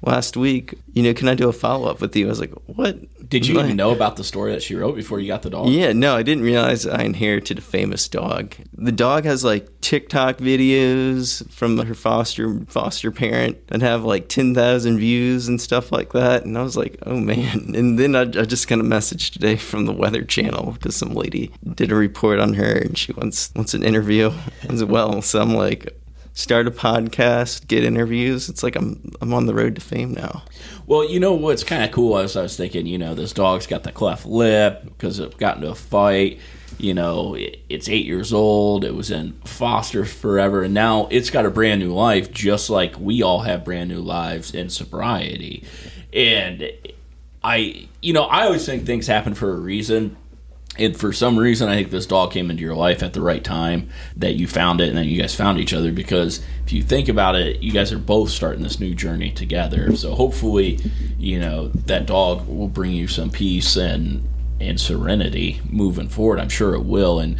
Last 0.02 0.37
week, 0.37 0.74
you 0.92 1.02
know, 1.02 1.12
can 1.12 1.28
I 1.28 1.34
do 1.34 1.48
a 1.48 1.52
follow 1.52 1.88
up 1.88 2.00
with 2.00 2.14
you? 2.14 2.26
I 2.26 2.28
was 2.28 2.38
like, 2.40 2.52
what? 2.66 2.98
Did 3.28 3.46
you 3.46 3.54
Like- 3.56 3.64
even 3.66 3.76
know 3.76 3.90
about 3.90 4.16
the 4.16 4.24
story 4.24 4.52
that 4.52 4.62
she 4.62 4.74
wrote 4.74 4.94
before 4.96 5.18
you 5.20 5.26
got 5.26 5.42
the 5.42 5.50
dog? 5.50 5.68
yeah, 5.68 5.92
no, 5.92 6.14
I 6.16 6.22
didn't 6.22 6.44
realize 6.44 6.87
I 6.87 7.02
inherited 7.02 7.58
a 7.58 7.61
famous 7.61 8.08
dog. 8.08 8.54
The 8.76 8.92
dog 8.92 9.24
has 9.24 9.44
like 9.44 9.68
TikTok 9.82 10.38
videos 10.38 11.48
from 11.50 11.76
her 11.78 11.94
foster 11.94 12.61
foster 12.68 13.11
parent 13.11 13.66
that 13.68 13.82
have 13.82 14.04
like 14.04 14.28
ten 14.28 14.54
thousand 14.54 14.98
views 14.98 15.48
and 15.48 15.61
stuff 15.61 15.90
like 15.92 16.12
that. 16.12 16.44
And 16.44 16.56
I 16.56 16.62
was 16.62 16.76
like, 16.76 16.96
oh 17.04 17.16
man. 17.18 17.72
And 17.78 17.98
then 17.98 18.14
I, 18.16 18.22
I 18.22 18.44
just 18.44 18.66
got 18.68 18.80
a 18.80 18.84
message 18.84 19.30
today 19.32 19.56
from 19.56 19.84
the 19.87 19.92
Weather 19.92 20.22
Channel 20.22 20.72
because 20.72 20.96
some 20.96 21.14
lady 21.14 21.50
did 21.74 21.90
a 21.92 21.94
report 21.94 22.38
on 22.38 22.54
her 22.54 22.72
and 22.78 22.96
she 22.96 23.12
wants 23.12 23.50
wants 23.54 23.74
an 23.74 23.82
interview 23.82 24.30
as 24.68 24.84
well. 24.84 25.20
So 25.22 25.40
I'm 25.42 25.54
like. 25.54 25.94
Start 26.38 26.68
a 26.68 26.70
podcast, 26.70 27.66
get 27.66 27.83
interviews. 27.83 28.48
It's 28.48 28.62
like 28.62 28.77
I'm 28.77 29.11
I'm 29.20 29.35
on 29.35 29.46
the 29.46 29.55
road 29.55 29.74
to 29.74 29.81
fame 29.81 30.14
now. 30.14 30.44
Well, 30.87 31.03
you 31.05 31.18
know 31.18 31.35
what's 31.35 31.64
kind 31.64 31.83
of 31.83 31.90
cool 31.90 32.16
is 32.18 32.37
I 32.37 32.42
was 32.42 32.57
thinking, 32.57 32.87
you 32.87 32.96
know, 32.96 33.16
this 33.16 33.33
dog's 33.33 33.66
got 33.66 33.83
the 33.83 33.90
cleft 33.90 34.24
lip 34.24 34.85
because 34.85 35.18
it 35.18 35.37
got 35.38 35.57
into 35.57 35.68
a 35.68 35.74
fight. 35.74 36.38
You 36.79 36.94
know, 36.94 37.35
it, 37.35 37.59
it's 37.68 37.88
eight 37.88 38.07
years 38.07 38.33
old. 38.33 38.85
It 38.85 38.94
was 38.94 39.11
in 39.11 39.33
foster 39.46 40.05
forever, 40.05 40.62
and 40.62 40.72
now 40.72 41.09
it's 41.11 41.29
got 41.29 41.44
a 41.44 41.51
brand 41.51 41.81
new 41.81 41.92
life, 41.92 42.33
just 42.33 42.70
like 42.70 42.96
we 43.01 43.20
all 43.20 43.40
have 43.40 43.64
brand 43.64 43.90
new 43.90 44.01
lives 44.01 44.55
in 44.55 44.70
sobriety. 44.70 45.64
And 46.12 46.70
I, 47.42 47.88
you 48.01 48.12
know, 48.12 48.22
I 48.22 48.44
always 48.44 48.64
think 48.64 48.87
things 48.87 49.09
happen 49.09 49.35
for 49.35 49.53
a 49.53 49.59
reason. 49.59 50.16
And 50.79 50.97
for 50.97 51.12
some 51.12 51.38
reason, 51.38 51.69
I 51.69 51.75
think 51.77 51.91
this 51.91 52.07
dog 52.07 52.33
came 52.33 52.51
into 52.51 52.62
your 52.62 52.75
life 52.75 53.03
at 53.03 53.12
the 53.12 53.21
right 53.21 53.43
time 53.43 53.88
that 54.17 54.35
you 54.35 54.47
found 54.47 54.81
it 54.81 54.88
and 54.88 54.97
then 54.97 55.07
you 55.07 55.21
guys 55.21 55.35
found 55.35 55.59
each 55.59 55.73
other. 55.75 55.93
Because 55.93 56.41
if 56.64 56.73
you 56.73 56.83
think 56.83 57.09
about 57.09 57.35
it, 57.35 57.62
you 57.62 57.73
guys 57.73 57.93
are 57.93 57.99
both 57.99 58.31
starting 58.31 58.62
this 58.62 58.79
new 58.79 58.95
journey 58.95 59.31
together. 59.31 59.95
So 59.97 60.14
hopefully, 60.14 60.79
you 61.19 61.41
know, 61.41 61.69
that 61.69 62.07
dog 62.07 62.47
will 62.47 62.69
bring 62.69 62.93
you 62.93 63.09
some 63.09 63.31
peace 63.31 63.77
and 63.77 64.27
and 64.61 64.81
serenity 64.81 65.61
moving 65.69 66.09
forward. 66.09 66.41
I'm 66.41 66.49
sure 66.49 66.75
it 66.75 66.85
will. 66.85 67.21
And 67.21 67.38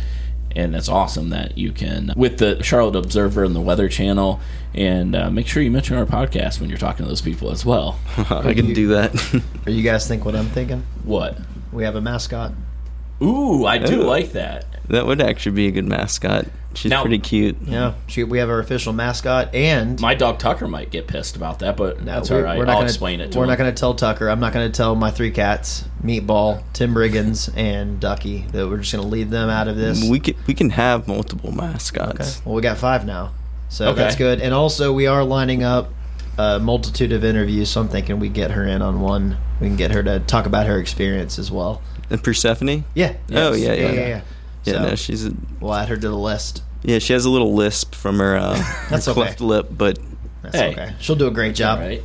and 0.57 0.75
that's 0.75 0.89
awesome 0.89 1.31
that 1.31 1.59
you 1.59 1.73
can 1.73 2.13
with 2.17 2.39
the 2.39 2.63
Charlotte 2.63 2.97
Observer 2.97 3.45
and 3.45 3.55
the 3.55 3.61
Weather 3.61 3.89
Channel. 3.89 4.41
And 4.75 5.15
uh, 5.15 5.31
make 5.31 5.47
sure 5.47 5.63
you 5.63 5.71
mention 5.71 5.97
our 5.97 6.07
podcast 6.07 6.61
when 6.61 6.69
you're 6.69 6.79
talking 6.79 7.05
to 7.05 7.09
those 7.09 7.21
people 7.21 7.51
as 7.51 7.65
well. 7.65 7.99
I 8.17 8.55
can 8.55 8.73
do 8.73 8.89
that. 8.89 9.43
Or 9.67 9.71
you 9.71 9.83
guys 9.83 10.09
think 10.09 10.25
what 10.25 10.35
I'm 10.35 10.49
thinking? 10.49 10.85
what? 11.05 11.39
We 11.73 11.85
have 11.85 11.95
a 11.97 12.01
mascot. 12.01 12.53
Ooh, 13.23 13.67
I 13.67 13.79
do 13.79 14.03
Ooh. 14.03 14.05
like 14.05 14.33
that. 14.33 14.65
that 14.89 15.07
would 15.07 15.21
actually 15.21 15.53
be 15.53 15.67
a 15.67 15.71
good 15.71 15.87
mascot. 15.87 16.47
She's 16.75 16.91
Now- 16.91 17.01
pretty 17.03 17.19
cute. 17.19 17.57
Yeah, 17.67 17.95
she, 18.07 18.23
we 18.25 18.39
have 18.39 18.49
our 18.49 18.61
official 18.61 18.93
mascot, 18.93 19.53
and 19.55 20.01
My 20.01 20.15
dog 20.15 20.39
Tucker 20.39 20.69
might 20.69 20.91
get 20.91 21.07
pissed 21.09 21.35
about 21.35 21.59
that, 21.59 21.77
but 21.77 21.99
No, 22.01 22.05
that's 22.05 22.31
we- 22.31 22.37
all 22.37 22.43
right. 22.43 22.57
We're 22.59 22.65
not 22.67 22.73
I'll 22.75 22.79
gonna, 22.79 22.87
explain 22.89 23.21
it 23.21 23.33
to 23.33 23.39
We're 23.39 23.45
him. 23.45 23.49
not 23.51 23.59
going 23.59 23.75
to 23.75 23.79
tell 23.79 23.95
Tucker. 23.95 24.29
I'm 24.31 24.39
not 24.39 24.53
going 24.53 24.71
to 24.71 24.77
tell 24.77 24.95
my 24.95 25.11
three 25.11 25.31
cats, 25.33 25.85
Meatball, 26.05 26.63
Tim 26.73 26.95
Briggins, 26.95 27.51
and 27.57 27.99
Ducky, 27.99 28.45
that 28.53 28.69
we're 28.69 28.79
just 28.79 28.93
going 28.93 29.03
to 29.03 29.09
leave 29.11 29.31
them 29.31 29.49
out 29.51 29.67
of 29.67 29.77
this. 29.77 30.05
We 30.09 30.21
can 30.21 30.35
we 30.47 30.55
can 30.55 30.71
have 30.71 31.09
multiple 31.09 31.51
Okay. 31.51 31.59
mascots. 31.59 32.41
Well, 32.45 32.55
we 32.55 32.63
got 32.63 32.79
five 32.79 33.05
now, 33.05 33.33
so 33.69 33.89
Okay. 33.89 33.97
that's 34.01 34.15
good. 34.17 34.41
And 34.41 34.55
also, 34.55 34.93
we 34.93 35.07
are 35.07 35.25
lining 35.25 35.65
up 35.65 35.91
a 36.39 36.61
multitude 36.61 37.13
of 37.13 37.25
interviews, 37.25 37.69
so 37.71 37.81
I'm 37.81 37.89
thinking 37.89 38.21
we 38.21 38.29
get 38.29 38.53
her 38.53 38.65
in 38.65 38.81
on 38.83 39.01
one. 39.01 39.37
We 39.61 39.67
can 39.67 39.77
get 39.77 39.91
her 39.91 40.03
to 40.05 40.21
talk 40.21 40.47
about 40.47 40.67
her 40.67 40.79
experience 40.79 41.39
as 41.39 41.51
well. 41.51 41.83
And 42.11 42.23
Persephone? 42.23 42.85
Yeah. 42.95 43.15
Oh, 43.33 43.53
yeah, 43.53 43.73
yeah, 43.73 43.75
yeah. 43.75 43.91
yeah. 43.93 44.07
yeah. 44.09 44.21
Yeah, 44.65 44.73
So, 44.75 44.83
no, 44.89 44.95
she's 44.97 45.25
a, 45.27 45.33
we'll 45.61 45.75
add 45.75 45.89
her 45.89 45.97
to 45.97 46.09
the 46.09 46.17
list. 46.17 46.63
yeah. 46.83 46.99
She 46.99 47.13
has 47.13 47.25
a 47.25 47.31
little 47.31 47.55
lisp 47.55 47.95
from 47.95 48.19
her, 48.19 48.37
uh, 48.37 48.55
That's 48.91 49.07
her 49.07 49.13
okay. 49.13 49.21
cleft 49.23 49.41
lip, 49.41 49.69
but 49.71 49.99
That's 50.43 50.57
Hey. 50.57 50.73
okay. 50.73 50.95
She'll 51.01 51.17
do 51.17 51.27
a 51.27 51.31
great 51.31 51.55
job. 51.55 51.79
All 51.79 51.87
right. 51.87 52.03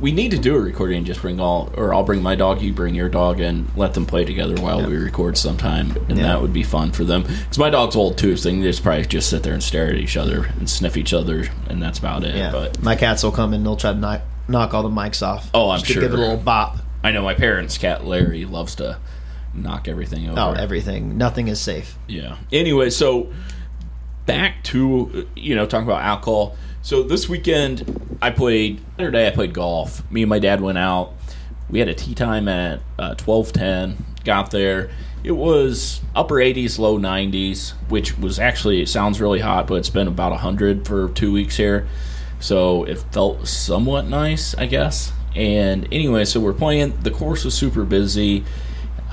We 0.00 0.10
need 0.12 0.32
to 0.32 0.38
do 0.38 0.56
a 0.56 0.58
recording 0.60 0.98
and 0.98 1.06
just 1.06 1.20
bring 1.22 1.38
all, 1.40 1.72
or 1.76 1.94
I'll 1.94 2.02
bring 2.02 2.20
my 2.22 2.34
dog, 2.34 2.60
you 2.60 2.72
bring 2.72 2.94
your 2.96 3.08
dog, 3.08 3.40
and 3.40 3.70
let 3.76 3.94
them 3.94 4.06
play 4.06 4.24
together 4.24 4.60
while 4.60 4.80
Yeah. 4.80 4.88
we 4.88 4.96
record 4.96 5.38
sometime, 5.38 5.96
and 6.08 6.18
Yeah. 6.18 6.24
that 6.24 6.42
would 6.42 6.52
be 6.52 6.64
fun 6.64 6.90
for 6.90 7.04
them. 7.04 7.22
Because 7.22 7.58
my 7.58 7.70
dog's 7.70 7.94
old 7.94 8.18
too, 8.18 8.36
so 8.36 8.48
they 8.48 8.54
can 8.56 8.62
just 8.62 8.82
probably 8.82 9.04
just 9.06 9.30
sit 9.30 9.44
there 9.44 9.54
and 9.54 9.62
stare 9.62 9.86
at 9.88 9.94
each 9.94 10.16
other 10.16 10.50
and 10.58 10.68
sniff 10.68 10.96
each 10.96 11.14
other, 11.14 11.46
and 11.68 11.80
that's 11.80 11.98
about 12.00 12.24
it. 12.24 12.34
Yeah. 12.34 12.50
But 12.50 12.82
My 12.82 12.96
cats 12.96 13.22
will 13.22 13.30
come 13.32 13.52
and 13.54 13.64
they'll 13.64 13.76
try 13.76 13.92
to 13.92 13.98
knock, 13.98 14.22
knock 14.48 14.74
all 14.74 14.82
the 14.82 14.88
mics 14.90 15.24
off. 15.26 15.48
Oh, 15.54 15.70
I'm 15.70 15.76
just 15.78 15.86
to 15.86 15.92
sure. 15.94 16.02
Give 16.02 16.12
it 16.12 16.18
a 16.18 16.22
little 16.22 16.36
bop. 16.38 16.78
I 17.04 17.12
know 17.12 17.22
my 17.22 17.34
parents' 17.34 17.78
cat 17.78 18.04
Larry 18.04 18.44
loves 18.44 18.74
to 18.76 18.96
knock 19.54 19.88
everything 19.88 20.28
over. 20.28 20.40
Oh, 20.40 20.52
everything. 20.52 21.16
Nothing 21.16 21.48
is 21.48 21.60
safe. 21.60 21.96
Yeah. 22.06 22.36
Anyway, 22.52 22.90
so 22.90 23.32
back 24.26 24.62
to 24.64 25.28
you 25.36 25.54
know 25.54 25.66
talking 25.66 25.86
about 25.86 26.02
alcohol. 26.02 26.56
So 26.82 27.02
this 27.02 27.28
weekend 27.28 28.18
I 28.20 28.30
played 28.30 28.80
Saturday. 28.96 29.26
I 29.26 29.30
played 29.30 29.54
golf. 29.54 30.08
Me 30.10 30.22
and 30.22 30.28
my 30.28 30.38
dad 30.38 30.60
went 30.60 30.78
out. 30.78 31.14
We 31.70 31.78
had 31.78 31.88
a 31.88 31.94
tee 31.94 32.14
time 32.14 32.48
at 32.48 32.80
uh, 32.98 33.14
twelve 33.14 33.52
ten. 33.52 33.96
Got 34.24 34.50
there. 34.50 34.90
It 35.22 35.32
was 35.32 36.02
upper 36.14 36.34
80s, 36.34 36.78
low 36.78 36.98
90s, 36.98 37.70
which 37.88 38.18
was 38.18 38.38
actually 38.38 38.82
it 38.82 38.90
sounds 38.90 39.22
really 39.22 39.40
hot, 39.40 39.66
but 39.66 39.76
it's 39.76 39.88
been 39.88 40.06
about 40.06 40.32
100 40.32 40.86
for 40.86 41.08
two 41.08 41.32
weeks 41.32 41.56
here, 41.56 41.88
so 42.40 42.84
it 42.84 42.98
felt 43.10 43.48
somewhat 43.48 44.06
nice, 44.06 44.54
I 44.54 44.66
guess. 44.66 45.12
And 45.34 45.88
anyway, 45.90 46.26
so 46.26 46.40
we're 46.40 46.52
playing. 46.52 47.00
The 47.00 47.10
course 47.10 47.42
was 47.44 47.54
super 47.54 47.84
busy. 47.84 48.44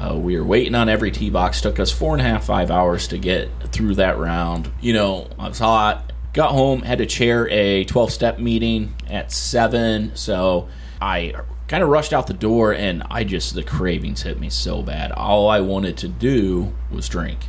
Uh, 0.01 0.15
we 0.15 0.35
were 0.35 0.43
waiting 0.43 0.73
on 0.73 0.89
every 0.89 1.11
tee 1.11 1.29
box. 1.29 1.61
Took 1.61 1.79
us 1.79 1.91
four 1.91 2.13
and 2.13 2.21
a 2.21 2.23
half, 2.23 2.45
five 2.45 2.71
hours 2.71 3.07
to 3.09 3.19
get 3.19 3.49
through 3.71 3.95
that 3.95 4.17
round. 4.17 4.71
You 4.81 4.93
know, 4.93 5.27
I 5.37 5.49
was 5.49 5.59
hot. 5.59 6.11
Got 6.33 6.51
home, 6.51 6.81
had 6.81 6.97
to 6.99 7.05
chair 7.05 7.47
a 7.49 7.83
12 7.83 8.11
step 8.11 8.39
meeting 8.39 8.95
at 9.07 9.31
7. 9.31 10.15
So 10.15 10.69
I 10.99 11.35
kind 11.67 11.83
of 11.83 11.89
rushed 11.89 12.13
out 12.13 12.25
the 12.25 12.33
door 12.33 12.73
and 12.73 13.03
I 13.11 13.23
just, 13.23 13.53
the 13.53 13.63
cravings 13.63 14.23
hit 14.23 14.39
me 14.39 14.49
so 14.49 14.81
bad. 14.81 15.11
All 15.11 15.49
I 15.49 15.59
wanted 15.59 15.97
to 15.97 16.07
do 16.07 16.73
was 16.89 17.07
drink. 17.07 17.39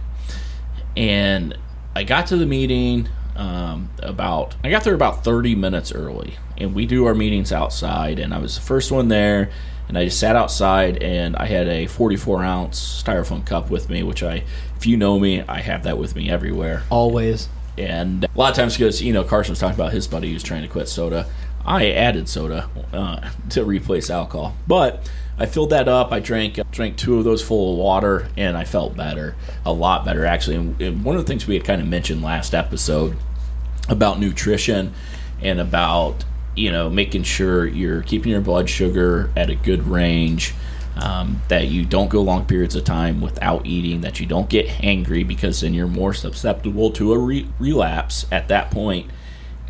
And 0.94 1.56
I 1.94 2.04
got 2.04 2.26
to 2.26 2.36
the 2.36 2.44
meeting 2.44 3.08
um, 3.34 3.88
about, 4.00 4.56
I 4.62 4.68
got 4.68 4.84
there 4.84 4.94
about 4.94 5.24
30 5.24 5.54
minutes 5.54 5.90
early. 5.90 6.34
And 6.58 6.74
we 6.74 6.84
do 6.84 7.06
our 7.06 7.14
meetings 7.14 7.50
outside. 7.50 8.18
And 8.18 8.34
I 8.34 8.38
was 8.38 8.56
the 8.56 8.62
first 8.62 8.92
one 8.92 9.08
there 9.08 9.50
and 9.92 9.98
I 9.98 10.06
just 10.06 10.18
sat 10.18 10.36
outside 10.36 11.02
and 11.02 11.36
I 11.36 11.44
had 11.44 11.68
a 11.68 11.86
44 11.86 12.42
ounce 12.42 13.02
styrofoam 13.02 13.44
cup 13.44 13.68
with 13.68 13.90
me, 13.90 14.02
which 14.02 14.22
I, 14.22 14.42
if 14.74 14.86
you 14.86 14.96
know 14.96 15.20
me, 15.20 15.42
I 15.42 15.60
have 15.60 15.82
that 15.82 15.98
with 15.98 16.16
me 16.16 16.30
everywhere. 16.30 16.84
Always. 16.88 17.50
And 17.76 18.24
a 18.24 18.28
lot 18.34 18.48
of 18.48 18.56
times, 18.56 18.74
because 18.74 19.02
you 19.02 19.12
know, 19.12 19.22
Carson 19.22 19.52
was 19.52 19.58
talking 19.58 19.74
about 19.74 19.92
his 19.92 20.08
buddy 20.08 20.32
who's 20.32 20.42
trying 20.42 20.62
to 20.62 20.68
quit 20.68 20.88
soda. 20.88 21.26
I 21.66 21.90
added 21.90 22.26
soda 22.30 22.70
uh, 22.90 23.28
to 23.50 23.66
replace 23.66 24.08
alcohol, 24.08 24.56
but 24.66 25.10
I 25.36 25.44
filled 25.44 25.68
that 25.68 25.88
up. 25.88 26.10
I 26.10 26.20
drank 26.20 26.58
drank 26.70 26.96
two 26.96 27.18
of 27.18 27.24
those 27.24 27.42
full 27.42 27.72
of 27.72 27.78
water, 27.78 28.28
and 28.34 28.56
I 28.56 28.64
felt 28.64 28.96
better, 28.96 29.36
a 29.62 29.74
lot 29.74 30.06
better 30.06 30.24
actually. 30.24 30.56
And 30.56 31.04
one 31.04 31.16
of 31.16 31.22
the 31.22 31.28
things 31.28 31.46
we 31.46 31.54
had 31.54 31.64
kind 31.64 31.82
of 31.82 31.86
mentioned 31.86 32.22
last 32.22 32.54
episode 32.54 33.14
about 33.90 34.18
nutrition 34.18 34.94
and 35.42 35.60
about 35.60 36.24
you 36.54 36.70
know 36.70 36.90
making 36.90 37.22
sure 37.22 37.66
you're 37.66 38.02
keeping 38.02 38.32
your 38.32 38.40
blood 38.40 38.68
sugar 38.68 39.30
at 39.36 39.50
a 39.50 39.54
good 39.54 39.86
range 39.86 40.54
um, 40.96 41.40
that 41.48 41.68
you 41.68 41.84
don't 41.84 42.08
go 42.08 42.20
long 42.20 42.44
periods 42.44 42.74
of 42.74 42.84
time 42.84 43.20
without 43.20 43.64
eating, 43.66 44.02
that 44.02 44.20
you 44.20 44.26
don't 44.26 44.48
get 44.48 44.66
hangry 44.66 45.26
because 45.26 45.60
then 45.60 45.72
you're 45.74 45.86
more 45.86 46.12
susceptible 46.12 46.90
to 46.92 47.12
a 47.12 47.18
re- 47.18 47.48
relapse 47.58 48.26
at 48.30 48.48
that 48.48 48.70
point. 48.70 49.10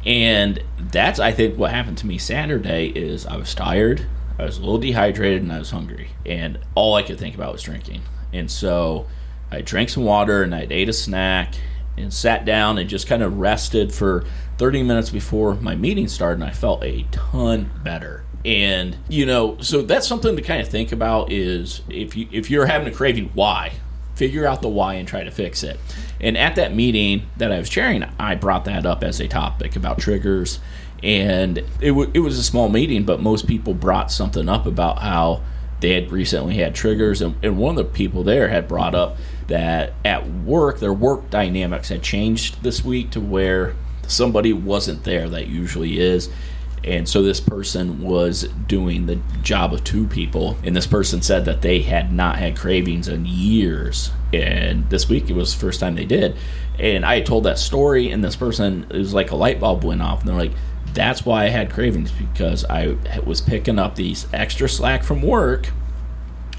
And 0.05 0.63
that's 0.79 1.21
I 1.21 1.31
think 1.31 1.57
what 1.57 1.71
happened 1.71 1.99
to 1.99 2.07
me 2.07 2.19
Saturday 2.19 2.89
is 2.89 3.25
I 3.27 3.37
was 3.37 3.55
tired, 3.55 4.07
I 4.39 4.45
was 4.45 4.59
a 4.59 4.61
little 4.61 4.79
dehydrated, 4.79 5.43
and 5.43 5.53
I 5.53 5.61
was 5.61 5.71
hungry, 5.71 6.11
and 6.27 6.59
all 6.75 6.97
I 6.97 7.03
could 7.03 7.19
think 7.19 7.37
about 7.37 7.53
was 7.53 7.63
drinking. 7.63 8.03
And 8.33 8.51
so 8.51 9.07
I 9.51 9.61
drank 9.61 9.91
some 9.91 10.05
water 10.05 10.43
and 10.43 10.55
I 10.55 10.67
ate 10.71 10.89
a 10.89 10.93
snack 10.93 11.55
and 11.97 12.13
sat 12.13 12.45
down 12.45 12.79
and 12.79 12.89
just 12.89 13.07
kind 13.07 13.23
of 13.23 13.39
rested 13.39 13.93
for 13.93 14.25
30 14.63 14.85
minutes 14.85 15.11
before 15.11 15.57
my 15.57 15.75
meeting 15.75 16.07
started, 16.07 16.35
and 16.35 16.45
I 16.45 16.53
felt 16.53 16.85
a 16.85 17.05
ton 17.11 17.69
better. 17.83 18.23
And 18.45 18.97
you 19.09 19.27
know 19.27 19.57
so 19.61 19.83
that's 19.83 20.07
something 20.07 20.37
to 20.37 20.43
kind 20.43 20.63
of 20.63 20.69
think 20.69 20.93
about 20.93 21.33
is 21.33 21.83
if 21.89 22.17
you 22.17 22.29
if 22.31 22.49
you're 22.49 22.67
having 22.67 22.87
a 22.87 22.93
craving 22.93 23.31
why 23.35 23.73
figure 24.15 24.47
out 24.47 24.63
the 24.63 24.69
why 24.69 24.95
and 24.95 25.09
try 25.09 25.25
to 25.25 25.33
fix 25.33 25.65
it. 25.65 25.81
And 26.21 26.39
at 26.39 26.55
that 26.55 26.77
meeting 26.77 27.27
that 27.39 27.51
i 27.51 27.59
was 27.59 27.69
chairing 27.69 28.05
i 28.21 28.37
brought 28.37 28.65
that 28.67 28.87
up 28.87 29.03
as 29.03 29.19
a 29.19 29.27
topic 29.27 29.75
about 29.75 29.99
triggers. 29.99 30.61
And 31.03 31.59
it, 31.59 31.89
w- 31.89 32.13
it 32.15 32.21
was 32.21 32.39
a 32.39 32.45
small 32.45 32.69
meeting 32.69 33.03
but 33.03 33.21
most 33.21 33.49
people 33.49 33.75
brought 33.75 34.13
something 34.13 34.49
up 34.49 34.65
about 34.65 35.01
how 35.01 35.43
they 35.81 35.95
had 35.95 36.13
recently 36.13 36.55
had 36.59 36.77
triggers. 36.77 37.21
And, 37.21 37.35
and 37.43 37.59
one 37.59 37.77
of 37.77 37.85
the 37.85 37.93
people 37.93 38.23
there 38.23 38.47
had 38.47 38.69
brought 38.69 38.95
up 38.95 39.17
that 39.49 39.95
at 40.05 40.31
work 40.31 40.79
their 40.79 40.93
work 40.93 41.31
dynamics 41.31 41.89
had 41.89 42.05
changed 42.05 42.63
this 42.63 42.85
week 42.85 43.11
to 43.11 43.21
where 43.21 43.75
somebody 44.13 44.53
wasn't 44.53 45.05
there 45.05 45.29
that 45.29 45.49
usually 45.49 45.99
is 45.99 46.29
and 46.85 47.09
so 47.09 47.23
this 47.23 47.41
person 47.41 48.03
was 48.03 48.45
doing 48.67 49.07
the 49.07 49.21
job 49.43 49.73
of 49.73 49.85
two 49.85 50.07
people. 50.07 50.57
And 50.65 50.75
this 50.75 50.87
person 50.87 51.23
said 51.23 51.45
that 51.45 51.63
they 51.63 51.83
had 51.83 52.13
not 52.13 52.39
had 52.39 52.57
cravings 52.57 53.07
in 53.07 53.25
years. 53.25 54.11
And 54.33 54.89
this 54.91 55.09
week 55.09 55.31
it 55.31 55.35
was 55.35 55.55
the 55.55 55.61
first 55.61 55.79
time 55.79 55.95
they 55.95 56.05
did. 56.05 56.37
And 56.79 57.07
I 57.07 57.21
told 57.21 57.45
that 57.45 57.59
story, 57.59 58.11
and 58.11 58.25
this 58.25 58.35
person, 58.35 58.87
it 58.91 58.97
was 58.97 59.15
like 59.15 59.31
a 59.31 59.37
light 59.37 59.61
bulb 59.61 59.85
went 59.85 60.03
off. 60.03 60.21
And 60.21 60.29
they're 60.29 60.37
like, 60.37 60.53
that's 60.93 61.25
why 61.25 61.45
I 61.45 61.49
had 61.51 61.71
cravings 61.71 62.11
because 62.11 62.65
I 62.65 62.97
was 63.25 63.41
picking 63.41 63.79
up 63.79 63.95
these 63.95 64.27
extra 64.33 64.69
slack 64.69 65.05
from 65.05 65.23
work. 65.23 65.71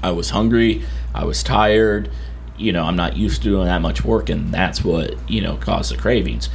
I 0.02 0.12
was 0.12 0.30
hungry. 0.30 0.84
I 1.14 1.24
was 1.24 1.42
tired. 1.42 2.10
You 2.56 2.72
know, 2.72 2.84
I'm 2.84 2.96
not 2.96 3.16
used 3.16 3.42
to 3.42 3.48
doing 3.48 3.66
that 3.66 3.82
much 3.82 4.04
work, 4.04 4.30
and 4.30 4.54
that's 4.54 4.84
what, 4.84 5.16
you 5.28 5.40
know, 5.40 5.56
caused 5.56 5.92
the 5.92 5.96
cravings. 5.96 6.48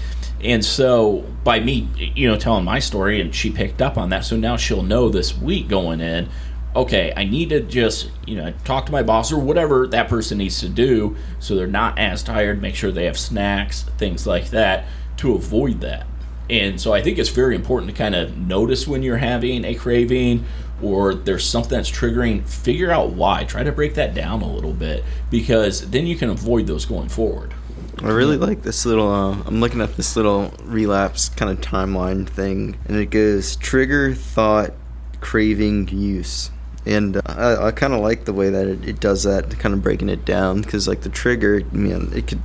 And 0.43 0.63
so 0.63 1.25
by 1.43 1.59
me, 1.59 1.89
you 2.15 2.29
know, 2.29 2.37
telling 2.37 2.63
my 2.63 2.79
story, 2.79 3.19
and 3.19 3.33
she 3.33 3.51
picked 3.51 3.81
up 3.81 3.97
on 3.97 4.09
that, 4.09 4.23
so 4.25 4.37
now 4.37 4.57
she'll 4.57 4.83
know 4.83 5.09
this 5.09 5.37
week 5.37 5.67
going 5.67 5.99
in. 5.99 6.29
Okay, 6.75 7.11
I 7.17 7.25
need 7.25 7.49
to 7.49 7.61
just 7.61 8.11
you 8.27 8.35
know 8.35 8.53
talk 8.63 8.85
to 8.85 8.91
my 8.91 9.01
boss 9.03 9.31
or 9.31 9.39
whatever 9.39 9.87
that 9.87 10.07
person 10.07 10.37
needs 10.37 10.59
to 10.61 10.69
do, 10.69 11.17
so 11.39 11.55
they're 11.55 11.67
not 11.67 11.97
as 11.99 12.23
tired. 12.23 12.61
Make 12.61 12.75
sure 12.75 12.91
they 12.91 13.05
have 13.05 13.17
snacks, 13.17 13.83
things 13.97 14.25
like 14.25 14.51
that, 14.51 14.85
to 15.17 15.33
avoid 15.33 15.81
that. 15.81 16.05
And 16.49 16.79
so 16.79 16.93
I 16.93 17.01
think 17.01 17.19
it's 17.19 17.29
very 17.29 17.55
important 17.55 17.91
to 17.91 17.97
kind 17.97 18.15
of 18.15 18.37
notice 18.37 18.87
when 18.87 19.03
you're 19.03 19.17
having 19.17 19.65
a 19.65 19.75
craving 19.75 20.45
or 20.81 21.13
there's 21.13 21.45
something 21.45 21.77
that's 21.77 21.91
triggering, 21.91 22.47
figure 22.47 22.91
out 22.91 23.11
why. 23.11 23.43
Try 23.43 23.63
to 23.63 23.71
break 23.71 23.95
that 23.95 24.13
down 24.13 24.41
a 24.41 24.51
little 24.51 24.73
bit 24.73 25.03
because 25.29 25.89
then 25.91 26.07
you 26.07 26.15
can 26.15 26.29
avoid 26.29 26.67
those 26.67 26.85
going 26.85 27.09
forward. 27.09 27.53
I 28.01 28.09
really 28.11 28.37
like 28.37 28.61
this 28.61 28.85
little. 28.85 29.11
Uh, 29.11 29.43
I'm 29.45 29.59
looking 29.59 29.81
at 29.81 29.97
this 29.97 30.15
little 30.15 30.53
relapse 30.63 31.27
kind 31.27 31.51
of 31.51 31.59
timeline 31.59 32.27
thing, 32.27 32.77
and 32.85 32.95
it 32.95 33.07
goes 33.07 33.57
trigger, 33.57 34.13
thought, 34.13 34.71
craving, 35.19 35.89
use. 35.89 36.49
And 36.85 37.17
uh, 37.17 37.21
I, 37.25 37.67
I 37.67 37.71
kind 37.71 37.93
of 37.93 37.99
like 37.99 38.23
the 38.23 38.31
way 38.31 38.49
that 38.49 38.67
it, 38.67 38.87
it 38.87 38.99
does 39.01 39.23
that, 39.23 39.59
kind 39.59 39.73
of 39.73 39.83
breaking 39.83 40.07
it 40.07 40.23
down, 40.23 40.61
because 40.61 40.87
like 40.87 41.01
the 41.01 41.09
trigger, 41.09 41.61
man, 41.73 42.09
it 42.15 42.27
could 42.27 42.39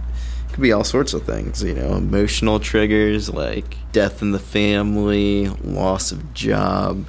it 0.48 0.52
could 0.52 0.62
be 0.62 0.72
all 0.72 0.82
sorts 0.84 1.14
of 1.14 1.22
things, 1.22 1.62
you 1.62 1.74
know, 1.74 1.94
emotional 1.94 2.58
triggers 2.58 3.30
like 3.30 3.76
death 3.92 4.22
in 4.22 4.32
the 4.32 4.40
family, 4.40 5.48
loss 5.62 6.10
of 6.10 6.34
job, 6.34 7.06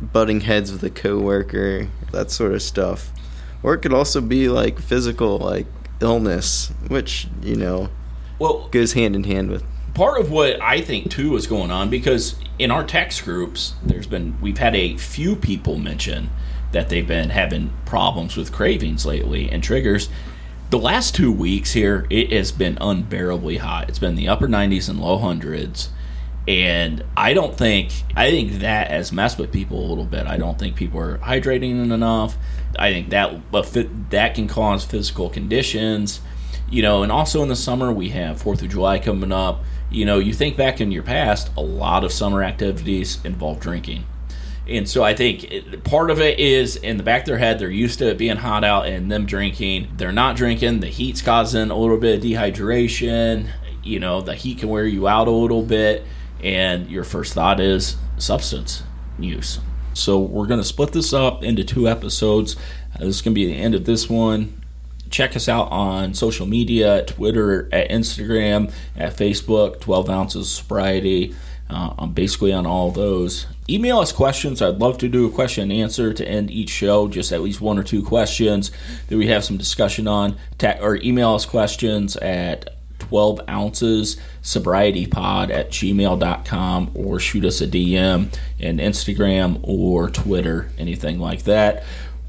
butting 0.00 0.42
heads 0.42 0.70
with 0.70 0.84
a 0.84 0.90
coworker, 0.90 1.88
that 2.12 2.30
sort 2.30 2.52
of 2.52 2.60
stuff. 2.60 3.12
Or 3.62 3.74
it 3.74 3.78
could 3.78 3.94
also 3.94 4.20
be 4.20 4.48
like 4.48 4.78
physical, 4.78 5.38
like 5.38 5.66
illness, 6.00 6.72
which 6.88 7.28
you 7.42 7.56
know, 7.56 7.88
well 8.38 8.68
goes 8.68 8.92
hand 8.92 9.14
in 9.16 9.24
hand 9.24 9.50
with. 9.50 9.64
Part 9.94 10.20
of 10.20 10.30
what 10.30 10.60
I 10.62 10.80
think 10.80 11.10
too 11.10 11.34
is 11.36 11.46
going 11.46 11.70
on 11.70 11.90
because 11.90 12.36
in 12.58 12.70
our 12.70 12.84
text 12.84 13.24
groups, 13.24 13.74
there's 13.84 14.06
been 14.06 14.40
we've 14.40 14.58
had 14.58 14.76
a 14.76 14.96
few 14.96 15.34
people 15.34 15.78
mention 15.78 16.30
that 16.72 16.88
they've 16.88 17.06
been 17.06 17.30
having 17.30 17.72
problems 17.84 18.36
with 18.36 18.52
cravings 18.52 19.06
lately 19.06 19.50
and 19.50 19.62
triggers. 19.62 20.08
The 20.70 20.78
last 20.78 21.14
two 21.14 21.32
weeks 21.32 21.72
here, 21.72 22.06
it 22.10 22.30
has 22.30 22.52
been 22.52 22.76
unbearably 22.80 23.56
hot. 23.56 23.88
It's 23.88 23.98
been 23.98 24.16
the 24.16 24.28
upper 24.28 24.46
90s 24.46 24.88
and 24.88 25.00
low 25.00 25.16
hundreds 25.16 25.88
and 26.48 27.04
I 27.14 27.34
don't 27.34 27.54
think 27.54 27.92
I 28.16 28.30
think 28.30 28.60
that 28.60 28.90
has 28.90 29.12
messed 29.12 29.38
with 29.38 29.52
people 29.52 29.78
a 29.78 29.86
little 29.86 30.06
bit. 30.06 30.26
I 30.26 30.38
don't 30.38 30.58
think 30.58 30.76
people 30.76 30.98
are 30.98 31.18
hydrating 31.18 31.92
enough. 31.92 32.38
I 32.78 32.90
think 32.90 33.10
that 33.10 33.50
but 33.52 33.70
that 34.10 34.34
can 34.34 34.48
cause 34.48 34.82
physical 34.86 35.28
conditions, 35.28 36.22
you 36.70 36.80
know. 36.80 37.02
And 37.02 37.12
also 37.12 37.42
in 37.42 37.50
the 37.50 37.56
summer 37.56 37.92
we 37.92 38.08
have 38.10 38.40
Fourth 38.40 38.62
of 38.62 38.70
July 38.70 38.98
coming 38.98 39.30
up. 39.30 39.62
You 39.90 40.06
know, 40.06 40.18
you 40.18 40.32
think 40.32 40.56
back 40.56 40.80
in 40.80 40.90
your 40.90 41.02
past, 41.02 41.50
a 41.54 41.60
lot 41.60 42.02
of 42.02 42.12
summer 42.12 42.42
activities 42.42 43.22
involve 43.24 43.60
drinking. 43.60 44.06
And 44.66 44.88
so 44.88 45.02
I 45.02 45.14
think 45.14 45.84
part 45.84 46.10
of 46.10 46.18
it 46.20 46.38
is 46.38 46.76
in 46.76 46.96
the 46.96 47.02
back 47.02 47.22
of 47.22 47.26
their 47.26 47.38
head, 47.38 47.58
they're 47.58 47.70
used 47.70 47.98
to 47.98 48.08
it 48.08 48.18
being 48.18 48.36
hot 48.36 48.64
out 48.64 48.86
and 48.86 49.12
them 49.12 49.26
drinking. 49.26 49.88
They're 49.96 50.12
not 50.12 50.36
drinking. 50.36 50.80
The 50.80 50.88
heat's 50.88 51.20
causing 51.20 51.70
a 51.70 51.76
little 51.76 51.98
bit 51.98 52.18
of 52.18 52.24
dehydration. 52.24 53.48
You 53.82 54.00
know, 54.00 54.20
the 54.22 54.34
heat 54.34 54.58
can 54.58 54.68
wear 54.70 54.86
you 54.86 55.08
out 55.08 55.28
a 55.28 55.30
little 55.30 55.62
bit 55.62 56.04
and 56.42 56.90
your 56.90 57.04
first 57.04 57.34
thought 57.34 57.60
is 57.60 57.96
substance 58.18 58.82
use. 59.18 59.60
So 59.94 60.18
we're 60.20 60.46
going 60.46 60.60
to 60.60 60.64
split 60.64 60.92
this 60.92 61.12
up 61.12 61.42
into 61.42 61.64
two 61.64 61.88
episodes. 61.88 62.56
Uh, 62.94 63.00
this 63.00 63.16
is 63.16 63.22
going 63.22 63.34
to 63.34 63.40
be 63.40 63.46
the 63.46 63.58
end 63.58 63.74
of 63.74 63.84
this 63.84 64.08
one. 64.08 64.62
Check 65.10 65.34
us 65.34 65.48
out 65.48 65.72
on 65.72 66.14
social 66.14 66.46
media 66.46 67.04
Twitter, 67.04 67.68
at 67.72 67.88
Instagram, 67.90 68.72
at 68.96 69.16
Facebook, 69.16 69.80
12 69.80 70.10
ounces 70.10 70.42
of 70.42 70.48
sobriety. 70.48 71.34
Uh, 71.70 71.94
I'm 71.98 72.12
basically 72.12 72.52
on 72.52 72.66
all 72.66 72.90
those. 72.90 73.46
Email 73.68 73.98
us 73.98 74.12
questions. 74.12 74.62
I'd 74.62 74.78
love 74.78 74.98
to 74.98 75.08
do 75.08 75.26
a 75.26 75.30
question 75.30 75.70
and 75.70 75.80
answer 75.80 76.14
to 76.14 76.26
end 76.26 76.50
each 76.50 76.70
show, 76.70 77.08
just 77.08 77.32
at 77.32 77.42
least 77.42 77.60
one 77.60 77.78
or 77.78 77.82
two 77.82 78.02
questions 78.02 78.70
that 79.08 79.18
we 79.18 79.26
have 79.26 79.44
some 79.44 79.58
discussion 79.58 80.06
on. 80.06 80.36
Ta- 80.56 80.78
or 80.80 80.96
email 80.96 81.34
us 81.34 81.44
questions 81.44 82.16
at 82.16 82.77
12 83.08 83.40
ounces 83.48 84.18
sobriety 84.42 85.06
pod 85.06 85.50
at 85.50 85.70
gmail.com 85.70 86.90
or 86.94 87.18
shoot 87.18 87.44
us 87.44 87.60
a 87.62 87.66
DM 87.66 88.34
in 88.58 88.76
Instagram 88.78 89.60
or 89.62 90.10
Twitter, 90.10 90.70
anything 90.76 91.18
like 91.18 91.44
that. 91.44 91.84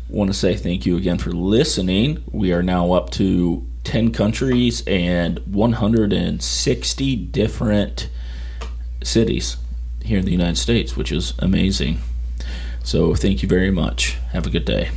Want 0.07 0.29
to 0.29 0.33
say 0.33 0.55
thank 0.55 0.85
you 0.85 0.95
again 0.95 1.17
for 1.17 1.31
listening. 1.31 2.23
We 2.31 2.53
are 2.53 2.63
now 2.63 2.93
up 2.93 3.09
to 3.11 3.67
10 3.83 4.11
countries 4.11 4.83
and 4.87 5.39
160 5.39 7.15
different 7.15 8.09
cities 9.03 9.57
here 10.03 10.19
in 10.19 10.25
the 10.25 10.31
United 10.31 10.57
States, 10.57 10.95
which 10.95 11.11
is 11.11 11.33
amazing. 11.39 11.99
So, 12.83 13.13
thank 13.13 13.43
you 13.43 13.49
very 13.49 13.71
much. 13.71 14.17
Have 14.31 14.47
a 14.47 14.49
good 14.49 14.65
day. 14.65 14.89